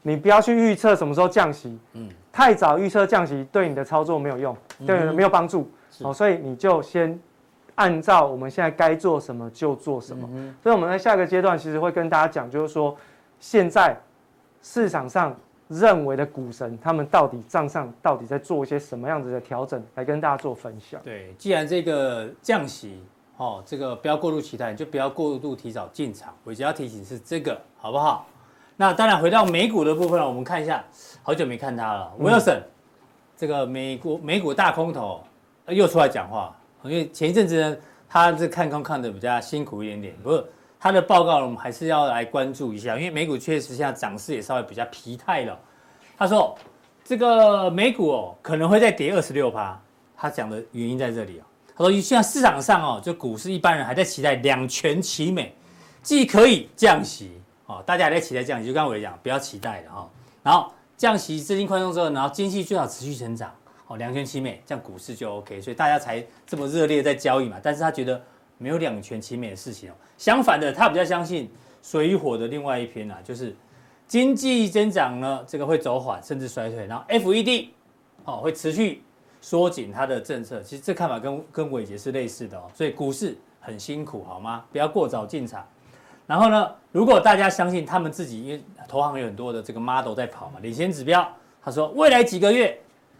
[0.00, 4.56] 你不要去预测什么时候降息，嗯，太早预测降息对你的操作没有用，
[4.86, 5.70] 对，没有帮助，
[6.00, 7.18] 哦，所以你就先
[7.74, 10.28] 按照我们现在该做什么就做什么。
[10.32, 12.96] 嗯、所以我们在下个阶段其实会跟大家讲，就是说
[13.40, 13.96] 现在
[14.62, 15.36] 市场上
[15.68, 21.00] 认为的股神，他们到底账上到底在做一些什么样子的调整，来跟大家做分享。
[21.04, 23.02] 对，既然这个降息，
[23.36, 26.34] 哦，这个不要过度期待，就不要过度提早进场。
[26.44, 28.26] 我只要提醒是这个，好不好？
[28.76, 30.84] 那当然回到美股的部分，我们看一下，
[31.22, 32.60] 好久没看他了，Wilson。
[33.36, 35.22] 这个美国美股大空头
[35.68, 37.76] 又出来讲话，因为前一阵子呢，
[38.08, 40.16] 他是看空看的比较辛苦一点点。
[40.22, 40.44] 不过
[40.80, 45.58] 他的报告我们还是要来关注一下，因为美股确实现在涨势也稍微比较疲态了。
[46.16, 46.56] 他说
[47.04, 49.80] 这个美股哦可能会再跌二十六趴，
[50.16, 51.46] 他讲的原因在这里啊。
[51.76, 55.54] 他说现在市场上哦，就股市一般人还在期待两全其美，
[56.02, 60.08] 既可以降息哦，大家还在期待降息，就刚刚我讲不要期待的哈，
[60.42, 60.70] 然后。
[60.98, 63.54] 降息、资金宽松之后，然后经济最好持续成长，
[63.86, 67.56] 哦，两全其美，这样股市就 OK，所以大家才这么热烈在交易嘛。
[67.62, 68.20] 但是他觉得
[68.58, 69.94] 没有两全其美的事情哦。
[70.16, 71.50] 相反的，他比较相信
[71.82, 73.56] 水与火的另外一篇啊，就是
[74.06, 77.68] 经济增长呢，这个会走缓甚至衰退，然后 FED
[78.24, 79.02] 哦会持续
[79.40, 80.62] 缩紧它的政策。
[80.62, 82.64] 其实这看法跟跟伟杰是类似的哦。
[82.74, 84.64] 所以股市很辛苦，好吗？
[84.72, 85.66] 不要过早进场。
[86.26, 91.26] 然后呢，如果大家相信他们自己，因为投行有很多的这个 model 在跑嘛，领先指标，
[91.62, 92.78] 他说未来几个月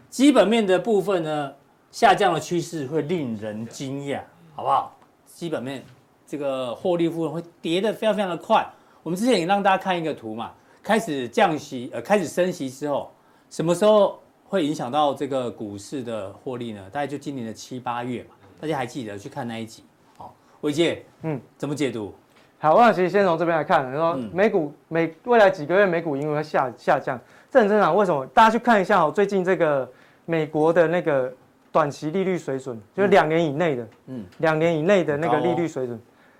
[0.09, 1.53] 基本面的部分呢，
[1.91, 4.21] 下降的趋势会令人惊讶，
[4.55, 4.95] 好不好？
[5.39, 5.81] 基本面
[6.27, 8.67] 这个获利部分会跌得非常非常的快。
[9.01, 10.51] 我们之前也让大家看一个图嘛，
[10.83, 13.09] 开始降息呃开始升息之后，
[13.49, 16.81] 什么时候会影响到这个股市的获利呢？
[16.91, 19.85] 大概就今年的七八月嘛，大家还记得去看那一集？
[20.17, 22.13] 好，伟杰，嗯，怎么解读？
[22.59, 27.17] 好，我想其实先从这边来看，说美股美未来几个月美股因为会下下降，
[27.49, 27.95] 这很正常。
[27.95, 28.25] 为什么？
[28.33, 29.89] 大家去看一下哦，最近这个
[30.25, 31.33] 美国的那个
[31.71, 35.99] 短期利率水准，就是两年以内的，嗯，两年以内的那个利率水准，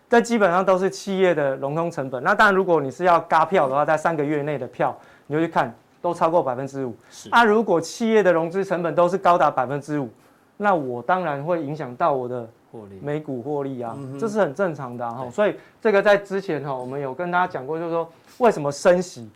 [0.10, 2.24] 这基本上都是企业的融通成本。
[2.24, 6.96] 那当然，如果你是要嘎票的话，在三个月内的票，你就去看都超过百分之五。
[7.10, 10.10] 是啊，如果企业的融资成本都是高达百分之五，
[10.58, 12.50] 那我当然会影响到我的。
[12.72, 15.28] 获利，美股获利啊，这是很正常的哈。
[15.32, 18.08] 所以这个在之前哈，我们有跟大家讲过，就是说
[18.38, 19.28] 为什么升息，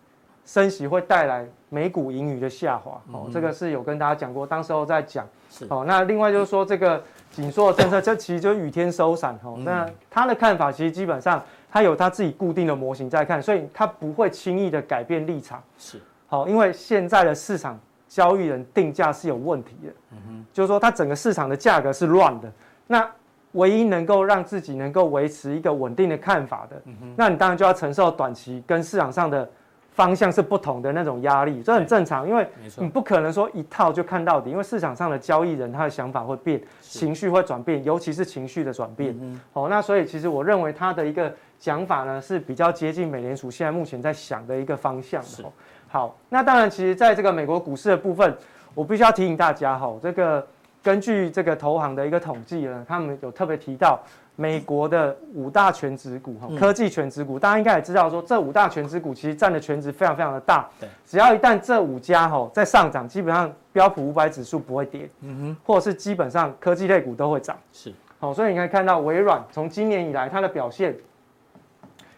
[0.46, 3.02] 升息会带来美股盈余的下滑。
[3.12, 5.28] 哦，这个是有跟大家讲过，当时候在讲。
[5.50, 5.66] 是。
[5.70, 9.38] 哦，那另外就是说这个紧缩的政策，这其实就是雨天收伞。
[9.44, 11.42] 哦，那他的看法其实基本上
[11.72, 15.62] 他有他自己固定的模型在看，所以他不会轻易的改变立场。
[15.78, 16.00] 是。
[16.28, 19.94] 好，因为现在的市场交易人定价是有问题的。
[20.12, 20.46] 嗯哼。
[20.52, 22.52] 就是说，他整个市场的价格是乱的。
[22.86, 23.10] 那
[23.54, 29.48] 唯一能够让自己能够维持一个稳定的看法的，嗯、哼那你当然就要承受短期跟市场上的
[29.94, 39.16] 方向是不同的那种压力，这很正常，因为你不可能说一套就看到底，因为市场上的交易人他的想法会变，情绪会转变，尤其是情绪的转变。
[39.22, 45.28] 嗯、哼哦，那所以其实我认为他的一个讲法呢是比较接近美联储现在目前在想的一个方向的。
[45.28, 45.46] 是
[45.88, 48.36] 好，那当然，其实在这个美国股市的部分，
[48.74, 50.46] 我必须要提醒大家哈，这个。
[50.84, 53.98] 根据这个投行的一个统计呢，他们有特别提到
[54.36, 60.68] 美国的五大全值股哈，科技全值股，大家应该也知道说，这五大全值股其实占的全值非常非常的大。
[60.80, 67.56] 对，只要一旦这五家哈在上涨，基本上标普五百指数不会跌，嗯哼，或者是基本上科技类股都会涨。
[67.72, 70.94] 是，好，所以你可以看到微软从今年以来它的表现，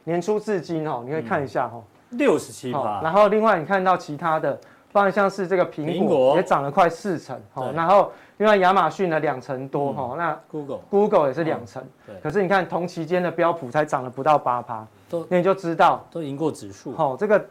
[0.05, 1.80] 年初至今哈，你可以看一下哈，
[2.11, 3.01] 六十七趴。
[3.03, 4.59] 然后另外你看到其他的，
[4.95, 8.09] 包括像是这个苹果也涨了快四成，好，然后。
[8.37, 12.13] 另外亚马逊呢两成多哈，嗯、那 Google Google 也是两成，对。
[12.21, 16.93] 可是你看同期间的标普才涨了不到八趴，都那你就知道都赢过指数。
[16.97, 17.45] 好，这个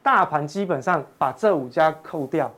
[0.00, 2.48] 大盘基本上把这五家扣掉，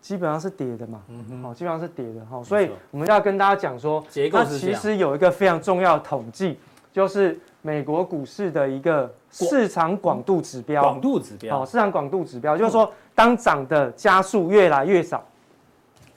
[0.00, 2.42] 基本上是跌的嘛，嗯哼，好，基本上是跌的哈。
[2.42, 6.58] 所以我们要跟大家讲说，它其实有一个非常重要的统计，
[6.92, 10.82] 就是美国股市的一个市场广度指标。
[10.82, 15.22] 广度指标，好，市场广度指标就是说，当涨的加速越来越少。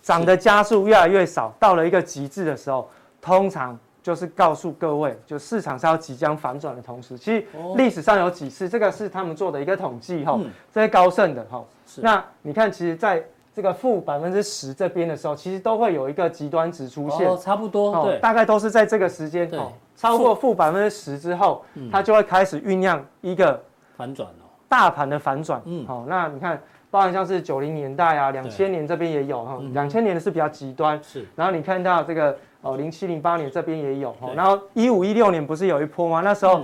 [0.02, 2.90] 涨的加速越来越少，到了一个极致的时候，
[3.22, 7.46] 通常就是告诉各位，就市场是要即将反转的同时，其实
[7.76, 10.40] 历史上有几次，这个是他们做的一个统计哈，
[10.74, 11.62] 这些高盛的哈。
[11.98, 13.22] 那你看，其实在
[13.54, 19.60] 这个负百分之十这边的时候，其实都会有一个极端值出现，差不多，对，大概都是在这个时间，对，
[19.98, 23.62] 超过负百分之十之后，它就会开始酝酿一个
[23.98, 26.62] 反转哦大盘的反转，嗯，好，那你看。
[26.94, 31.26] 包含像是九零年代啊，两千年这边也有哈，两千年的是比较极端，是。
[31.36, 36.22] 然后你看到这个哦，零七零八年这边也有哈，然后一五一六年不是有一波吗？
[36.22, 36.62] 那时候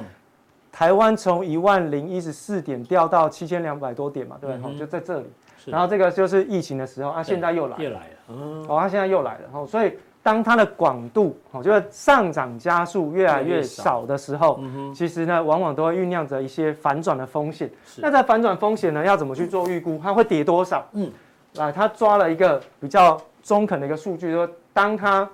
[0.71, 4.77] 台湾从一万零一十四点掉到七千两百多点嘛，对不对？
[4.77, 5.25] 就在这里。
[5.65, 8.35] 然后这个就是疫情的时候，啊，现在又来，又来了，
[8.67, 14.59] 哦，它现在又来了，哈，所以当它的广度哦，就是上涨加速越来越少的时候，
[14.93, 17.69] 其实呢，往往都会酝酿着一些反转的风险。
[17.97, 19.99] 那在反转风险呢，要怎么去做预估？
[20.03, 20.85] 它会跌多少？
[20.91, 21.09] 嗯，
[21.55, 25.27] 来，他抓了一个比较中肯的一个数据，说当它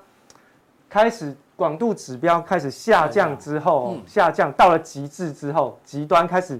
[0.87, 6.59] 开始广度指标开始下降之后，下降到了极致之后，极端开始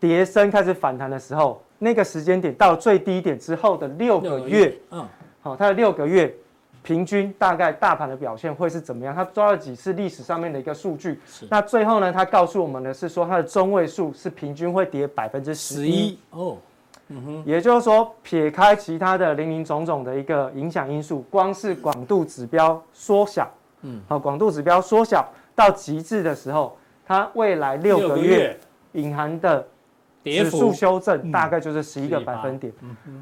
[0.00, 5.06] 跌升，开始反弹的时候，那个时间点到最低点之后的六个月，嗯，
[5.42, 6.34] 好，它的六个月。
[6.82, 9.14] 平均大概大盘的表现会是怎么样？
[9.14, 16.18] 他抓了几次历史上面的一个数据，那最后呢，他告诉我们的是说，它的中位数是平均会跌百分之十一。
[16.30, 16.58] 哦，
[17.08, 23.48] 嗯哼，也就是说，撇开其他的零零总总的一个影响因素，光是广度指标缩小，
[23.82, 26.76] 嗯，好，广度指标缩小到极致的时候，
[27.06, 28.58] 它未来六个月。
[28.94, 29.66] 隐含的。
[30.24, 32.72] 指数修正大概就是十一个百分点。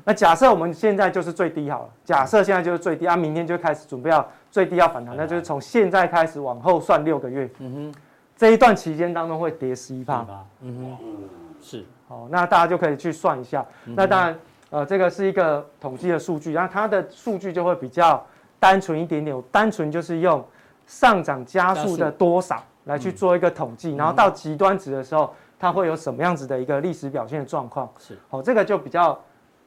[0.05, 7.51] 那假设我们现在就是最低好了，假设现在就是最低啊，明天就开始准备要最低要反弹，那就是从现在开始往后算六个月。
[7.59, 7.94] 嗯哼，
[8.36, 10.26] 这一段期间当中会跌十一趴。
[10.61, 11.28] 嗯哼，
[11.62, 11.84] 是。
[12.07, 13.64] 好，那大家就可以去算一下。
[13.84, 14.38] 那当然，
[14.70, 18.22] 呃，这个是一个统计的数据，然后它的数据就会比较
[18.59, 20.44] 单纯一点点，单纯就是用
[20.86, 25.34] 上涨加速的多少来去做一个统计，然后到极端值的时候。
[25.61, 27.88] 它会有什么样子的一个历史表现的状况？
[27.98, 29.16] 是，哦，这个就比较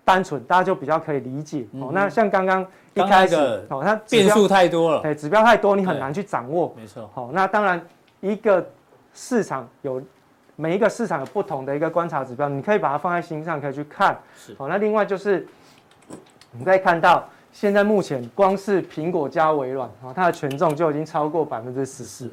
[0.04, 1.68] 单纯，大家就比较可以理解。
[1.74, 2.66] 哦，那像刚刚
[2.96, 3.36] 一开始，
[3.70, 6.74] 哦，它变数太多了，对，指标太多，你很难去掌握。
[6.76, 7.08] 没错。
[7.14, 7.80] 好，那当然，
[8.20, 8.68] 一个
[9.14, 10.02] 市场有
[10.56, 14.20] 每一个市场有不同的一个观察指标，你可以把它放在心上，可以去看。
[14.36, 14.56] 是。
[14.58, 15.48] 好，那另外就是，
[16.52, 17.24] 你可以看到。
[17.54, 22.30] 现在目前光是苹果加微软啊，它的权重就已经超过百分之十四，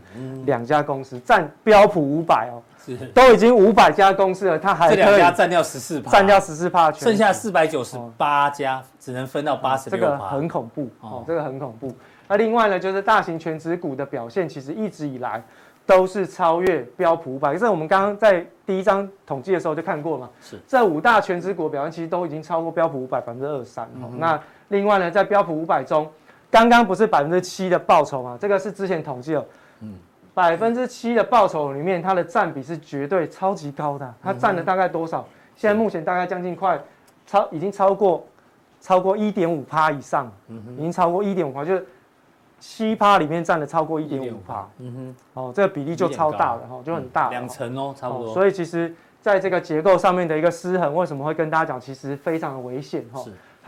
[0.46, 2.96] 两家公司占标普五百哦，是。
[3.08, 11.94] 都已经五百家公司了，它还这两家占掉十四趴，占掉十四趴，剩下四百九十八家只能分到八十六趴，这个很恐怖哦，这个很恐怖。
[12.26, 15.42] 那另外呢，就是大型全值股的表现，其实一直以来
[15.84, 20.58] 都是超越标普五百，可是我们刚刚在第一张统计的时候就看过嘛，是。
[20.66, 24.40] 这五大全值股表现其实都已经超过标普五百百分之二三哦，那。
[24.70, 26.10] 另外呢，在标普五百中，
[26.50, 28.38] 刚刚不是百分之七的报酬吗？
[28.40, 29.44] 这个是之前统计了，
[29.80, 29.94] 嗯，
[30.32, 35.26] 百分之七的报酬里面，它的占比是绝对超级高的，它占了大概多少？
[35.56, 36.80] 现在目前大概将近快
[37.26, 38.24] 超，已经超过
[38.80, 41.86] 超过一点五趴以上，嗯哼，已经超过一点五趴，就是
[42.60, 48.32] 七趴里面占了超过一点五趴，嗯哼，哦，这个比例就超大了哈，就很大，两成哦，差不多。
[48.32, 53.20] 所以其实在这个结构上面的一个失衡，为什么会跟大家讲，其实非常的危险哈。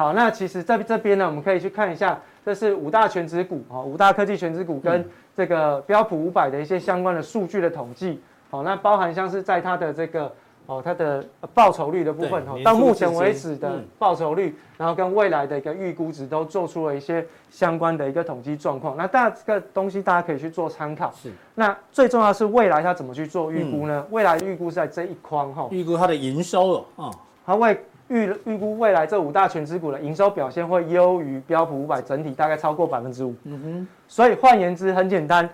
[0.03, 8.21] 好，那其实在这边呢，我们可以去看一下，这是五大权值股啊，五大科技权值股跟这个标普五百的一些相关的数据的统计。
[8.51, 10.33] 好，那包含像是在它的这个
[10.67, 11.25] 哦，它的
[11.55, 18.97] 报酬率的部分哦，到目前为止的报酬率，然后跟未来的一个预估值都做出了一些相关的一个统计状况。
[18.97, 21.13] 那大家这个东西大家可以去做参考。
[21.13, 21.31] 是。
[21.55, 24.05] 那最重要的是未来它怎么去做预估呢？
[24.11, 25.69] 未来预估是在这一框哈。
[25.71, 27.11] 预估它的营收哦啊，
[27.47, 27.81] 它会。
[28.13, 33.35] 预预估未来这五大权值股的营收表现会优于标普五百整体，大概超过百分之五。
[33.45, 33.89] 嗯哼。
[34.07, 35.49] 所以换言之，很简单，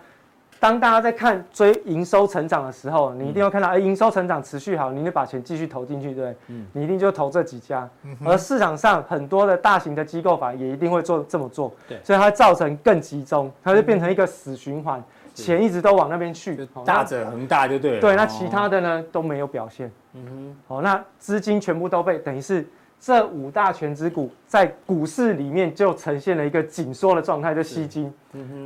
[0.58, 6.36] 当大家在看追营收成长的时候，你一定要看到，哎，营收成长持续好，你就把钱继续投进去，对不对？
[6.48, 6.66] 嗯。
[6.72, 7.88] 你一定就投这几家。
[8.02, 8.16] 嗯。
[8.24, 11.72] 而市场上很多的大型的机构法也一定会做这么做。
[11.88, 11.98] 对。
[12.02, 15.00] 所以它造成更集中，它就变成一个死循环。
[15.42, 18.00] 钱一直都往那边去，大者恒大就对了。
[18.00, 19.90] 对，那其他的呢都没有表现。
[20.14, 22.66] 嗯哼，好，那资金全部都被等于是
[23.00, 28.12] 这五大权值股在股市里面就呈现了一个紧缩的状态，就吸金。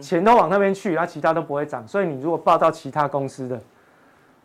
[0.01, 1.87] 钱都往那边去，那其他都不会涨。
[1.87, 3.61] 所以你如果报到其他公司的，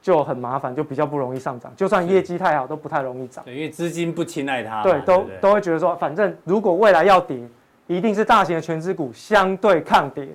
[0.02, 1.72] 就很麻烦，就比较不容易上涨。
[1.76, 3.44] 就算业绩太好，都不太容易涨。
[3.46, 4.84] 对，因为资金不青睐它。
[4.84, 7.40] 对，都都会觉得说，反正如果未来要跌，
[7.88, 10.28] 一定是大型的全资股相对抗跌。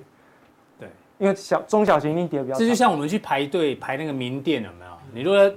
[1.17, 4.91] 因为小中小型一定跌比较，这就像我们去排队排那个名店有没有？
[5.13, 5.51] 你如果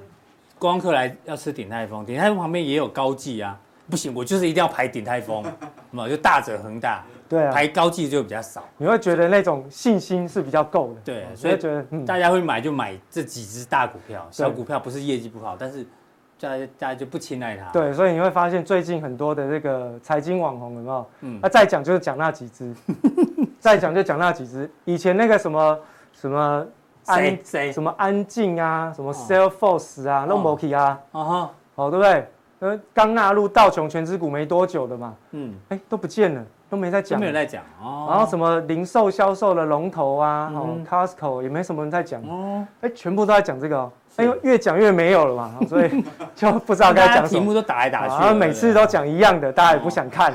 [0.58, 3.58] 光客来要吃鼎泰丰，鼎泰丰旁边也有高记啊，
[3.90, 5.44] 不行，我就是一定要排鼎泰丰，
[5.90, 8.64] 嘛就大者恒大， 对啊，排高技就比较少。
[8.76, 15.84] 你会觉得那种信心是比较够的，对，所以觉得大家会买就买这几只大股票，小股票不是业绩不好，但是
[16.40, 17.70] 大家大家就不青睐它。
[17.70, 21.10] 对，所以你会发现最近很多的这个财经网红有没有？
[21.20, 22.74] 嗯，那再讲就是讲那几只。
[23.66, 25.78] 再讲就讲那几只，以前那个什么
[26.12, 26.64] 什么
[27.06, 27.36] 安
[27.72, 32.28] 什么安静啊，什么 Salesforce 啊，那 Moki 啊，啊哈，哦对不对？
[32.60, 36.40] 呃，刚纳入道琼权值股没多久的嘛，嗯，哎都不见了，
[36.70, 38.06] 都没在讲，没有在讲哦。
[38.08, 42.22] 然后什么零售销售的龙头啊，哦 Costco 也没什么人在讲。
[42.22, 46.04] 哦，哎全部都在讲这个，哎呦越讲越没有了嘛， 所以
[46.36, 47.40] 就不知道该讲什么。
[47.40, 50.32] 题目都打来打去，然后每次都讲一样的，大家也不想看，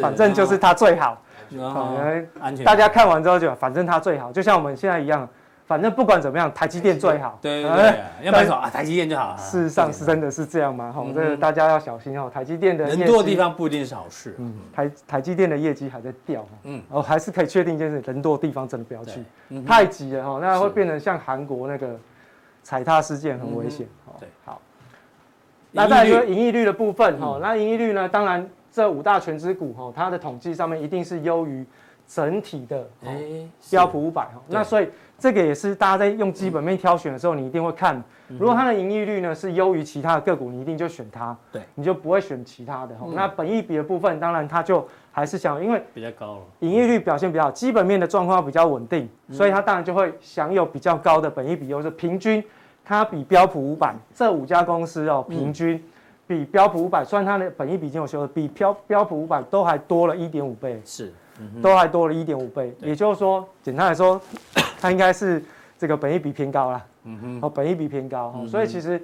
[0.00, 1.18] 反正就是它最好。
[2.40, 2.64] 安全。
[2.64, 5.28] 大家看完之后就反正它最好，就像我们现在一样。
[5.66, 7.38] 反正不管怎么样，台积电最好。
[7.40, 8.68] 对对对，要买什么啊？
[8.68, 9.34] 台积电就好。
[9.38, 10.92] 事实上是真的是这样吗？
[10.92, 12.30] 哈，这个大家要小心哦。
[12.32, 14.34] 台积电的人多的地方不一定是好事。
[14.38, 16.46] 嗯，台台积电的业绩还在掉。
[16.64, 19.24] 嗯，哦，还是可以确定一件事：人多的地方真的不要去，
[19.66, 21.98] 太挤了哈，那会变成像韩国那个
[22.62, 23.86] 踩踏事件，很危险。
[24.20, 24.60] 对，好。
[25.70, 28.06] 那再来说盈利率的部分哈，那盈利率呢？
[28.06, 31.64] 当然这五大权值股哈，它的统计上面一定是优于
[32.08, 32.84] 整体的
[33.70, 34.42] 标普五百哈。
[34.48, 34.88] 那所以。
[35.16, 42.96] 这个也是大家在用基本面挑选的时候，你一定会看，如果它的盈利率呢是优于其他的个股，你一定就选它，对，你就不会选其他的。
[43.14, 52.42] 那本益比的部分，当然它就还是想，因为比较高了，盈利率表现比较好，基本面的状况比较稳定，所以它当然就会享有比较高的本益比，又是平均
[52.84, 55.80] 它比标普五百这五家公司哦，平均
[56.26, 61.12] 比标普五百，虽然它的本益比已经有修的，比标标普五百都还多了一点五倍，是，
[61.62, 64.20] 都还多了一点五倍，也就是说，简单来说。
[64.80, 65.42] 它应该是
[65.78, 69.00] 这个本益比偏高啦，嗯哼，哦，本益比偏高，所以其实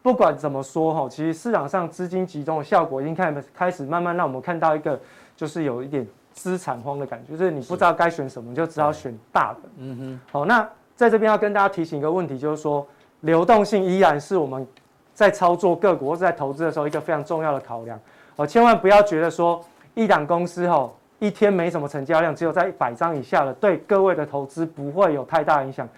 [0.00, 4.98] 不管怎么说哈，其实市场上资金集中的效果已经开始开始慢慢让我们看到一个，
[5.36, 10.20] 就是有一点资产荒的感觉，就是你不知道该选什么，就只好选大的，嗯哼。
[10.32, 12.86] 好，那在这边要跟大家提醒一个问题，就是说
[13.20, 14.66] 流动性依然是我们
[15.14, 17.98] 在操作个股或者在投资的时候一个非常重要的考量，
[18.36, 20.90] 哦，千万不要觉得说一档公司哦。
[21.18, 25.88] 一天没什么成交量，只有在一百张以下的，对各位的投资不会有太大影响。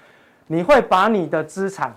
[0.47, 1.91] 你会把你的资产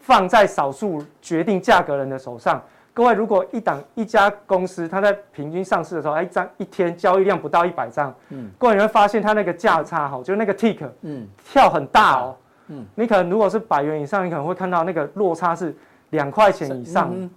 [0.00, 2.62] 放在少数决定价格人的手上。
[2.92, 12.36] 各位，如果一档一家公司，它在平均上市的时候，哎，一张一天交易量不到一百张，嗯，各位你会发现它那个价差哈，就那个 tick，嗯，跳很大哦，
[12.66, 15.74] 嗯，你可能如果是百元以上，你可能会看到那个落差是
[16.10, 17.30] 两块钱以上。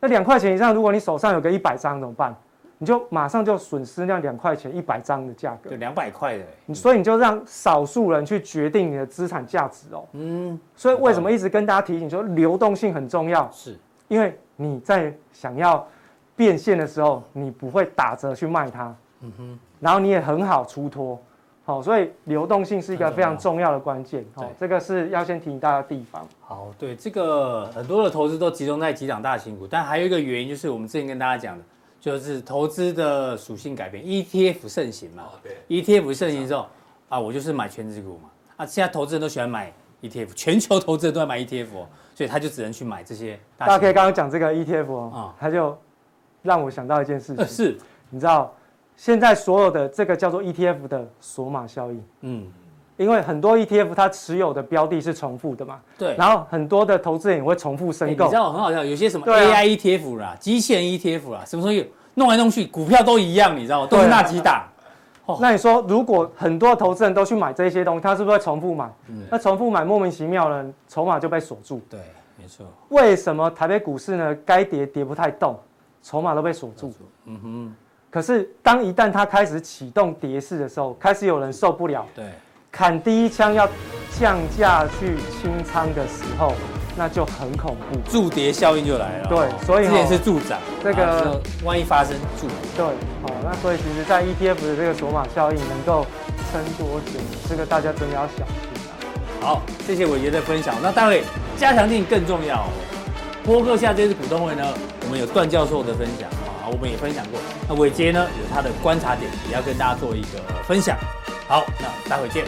[0.00, 2.34] 那两块钱以上，如果你手上有个一百张怎么办？
[2.80, 10.04] 你就马上就损失那两块钱一百张的价格，就两百块的，你所以你就让少数人去决定你的资产价值哦。
[10.12, 13.50] 嗯，所以为什么一直跟大家提醒说流动性很重要？
[13.50, 15.84] 是，因为你在想要
[16.36, 18.94] 变现的时候，你不会打折去卖它。
[19.22, 21.20] 嗯哼，然后你也很好出脱。
[21.68, 24.24] 好，所以流动性是一个非常重要的关键。
[24.34, 26.26] 好，这个是要先提醒大家的地方。
[26.40, 31.62] 好，对，这个很多的投资都集中在几档大型股，但还有一个原因就是我们之前跟大家讲的。
[32.00, 35.24] 就是投资的属性改变，ETF 盛行嘛。
[35.42, 36.66] 对，ETF 盛行之后，
[37.08, 38.30] 啊，我就是买全职股嘛。
[38.56, 41.66] 啊，现在投资人都喜欢买 ETF，全球投资人都在买 ETF，
[42.14, 43.38] 所以他就只能去买这些。
[43.58, 45.76] 大家可以刚刚讲这个 ETF 哦，他就
[46.40, 47.76] 让我想到一件事情，是，
[48.10, 48.54] 你知道，
[48.98, 52.46] 现在所有的这个叫做 ETF 的锁码效应，嗯。
[52.96, 58.24] 因为很多 ETF 它持有的标的是重复的嘛，对，然后很多的投资人也会重复申购。
[58.24, 63.86] 你知道很好笑，有些什么 AI ETF 啦、机器人 ETF 啦，什么东西弄来弄去，股票都一样，你知道吗？
[63.88, 64.64] 都是那几档。
[65.38, 68.90] 那你说，如果很多投资人都去买这些东西，他是不是会重复买？
[69.30, 71.80] 那重复买莫名其妙的，筹码就被锁住。
[71.88, 72.00] 对，
[72.36, 72.66] 没错。
[72.88, 74.36] 为什么台北股市呢？
[74.44, 75.56] 该跌跌不太动，
[76.02, 76.92] 筹码都被锁住。
[77.26, 77.76] 嗯哼。
[78.10, 82.06] 可是当一旦它开始启动跌势的时候，开始有人受不了。
[82.14, 82.24] 对。
[82.70, 83.66] 砍第一枪要
[84.18, 86.52] 降价去清仓的时候，
[86.96, 89.26] 那就很恐怖，助跌效应就来了。
[89.26, 92.84] 对，所以之前是助涨，这个万一发生助跌，对，
[93.22, 96.06] 好，那所以其实，在 ETF 的这个锁码效应能够
[96.52, 98.54] 撑多久，这个大家真的要小心。
[99.40, 100.74] 好，谢谢伟杰的分享。
[100.82, 101.24] 那待会
[101.56, 102.68] 加强定更重要。
[103.44, 104.62] 波克夏这次股东会呢，
[105.04, 107.40] 我们有段教授的分享啊，我们也分享过。
[107.68, 110.96] 那伟杰呢，有他的观察点，也要跟大家做一个分享。
[111.46, 112.44] 好，那待会见。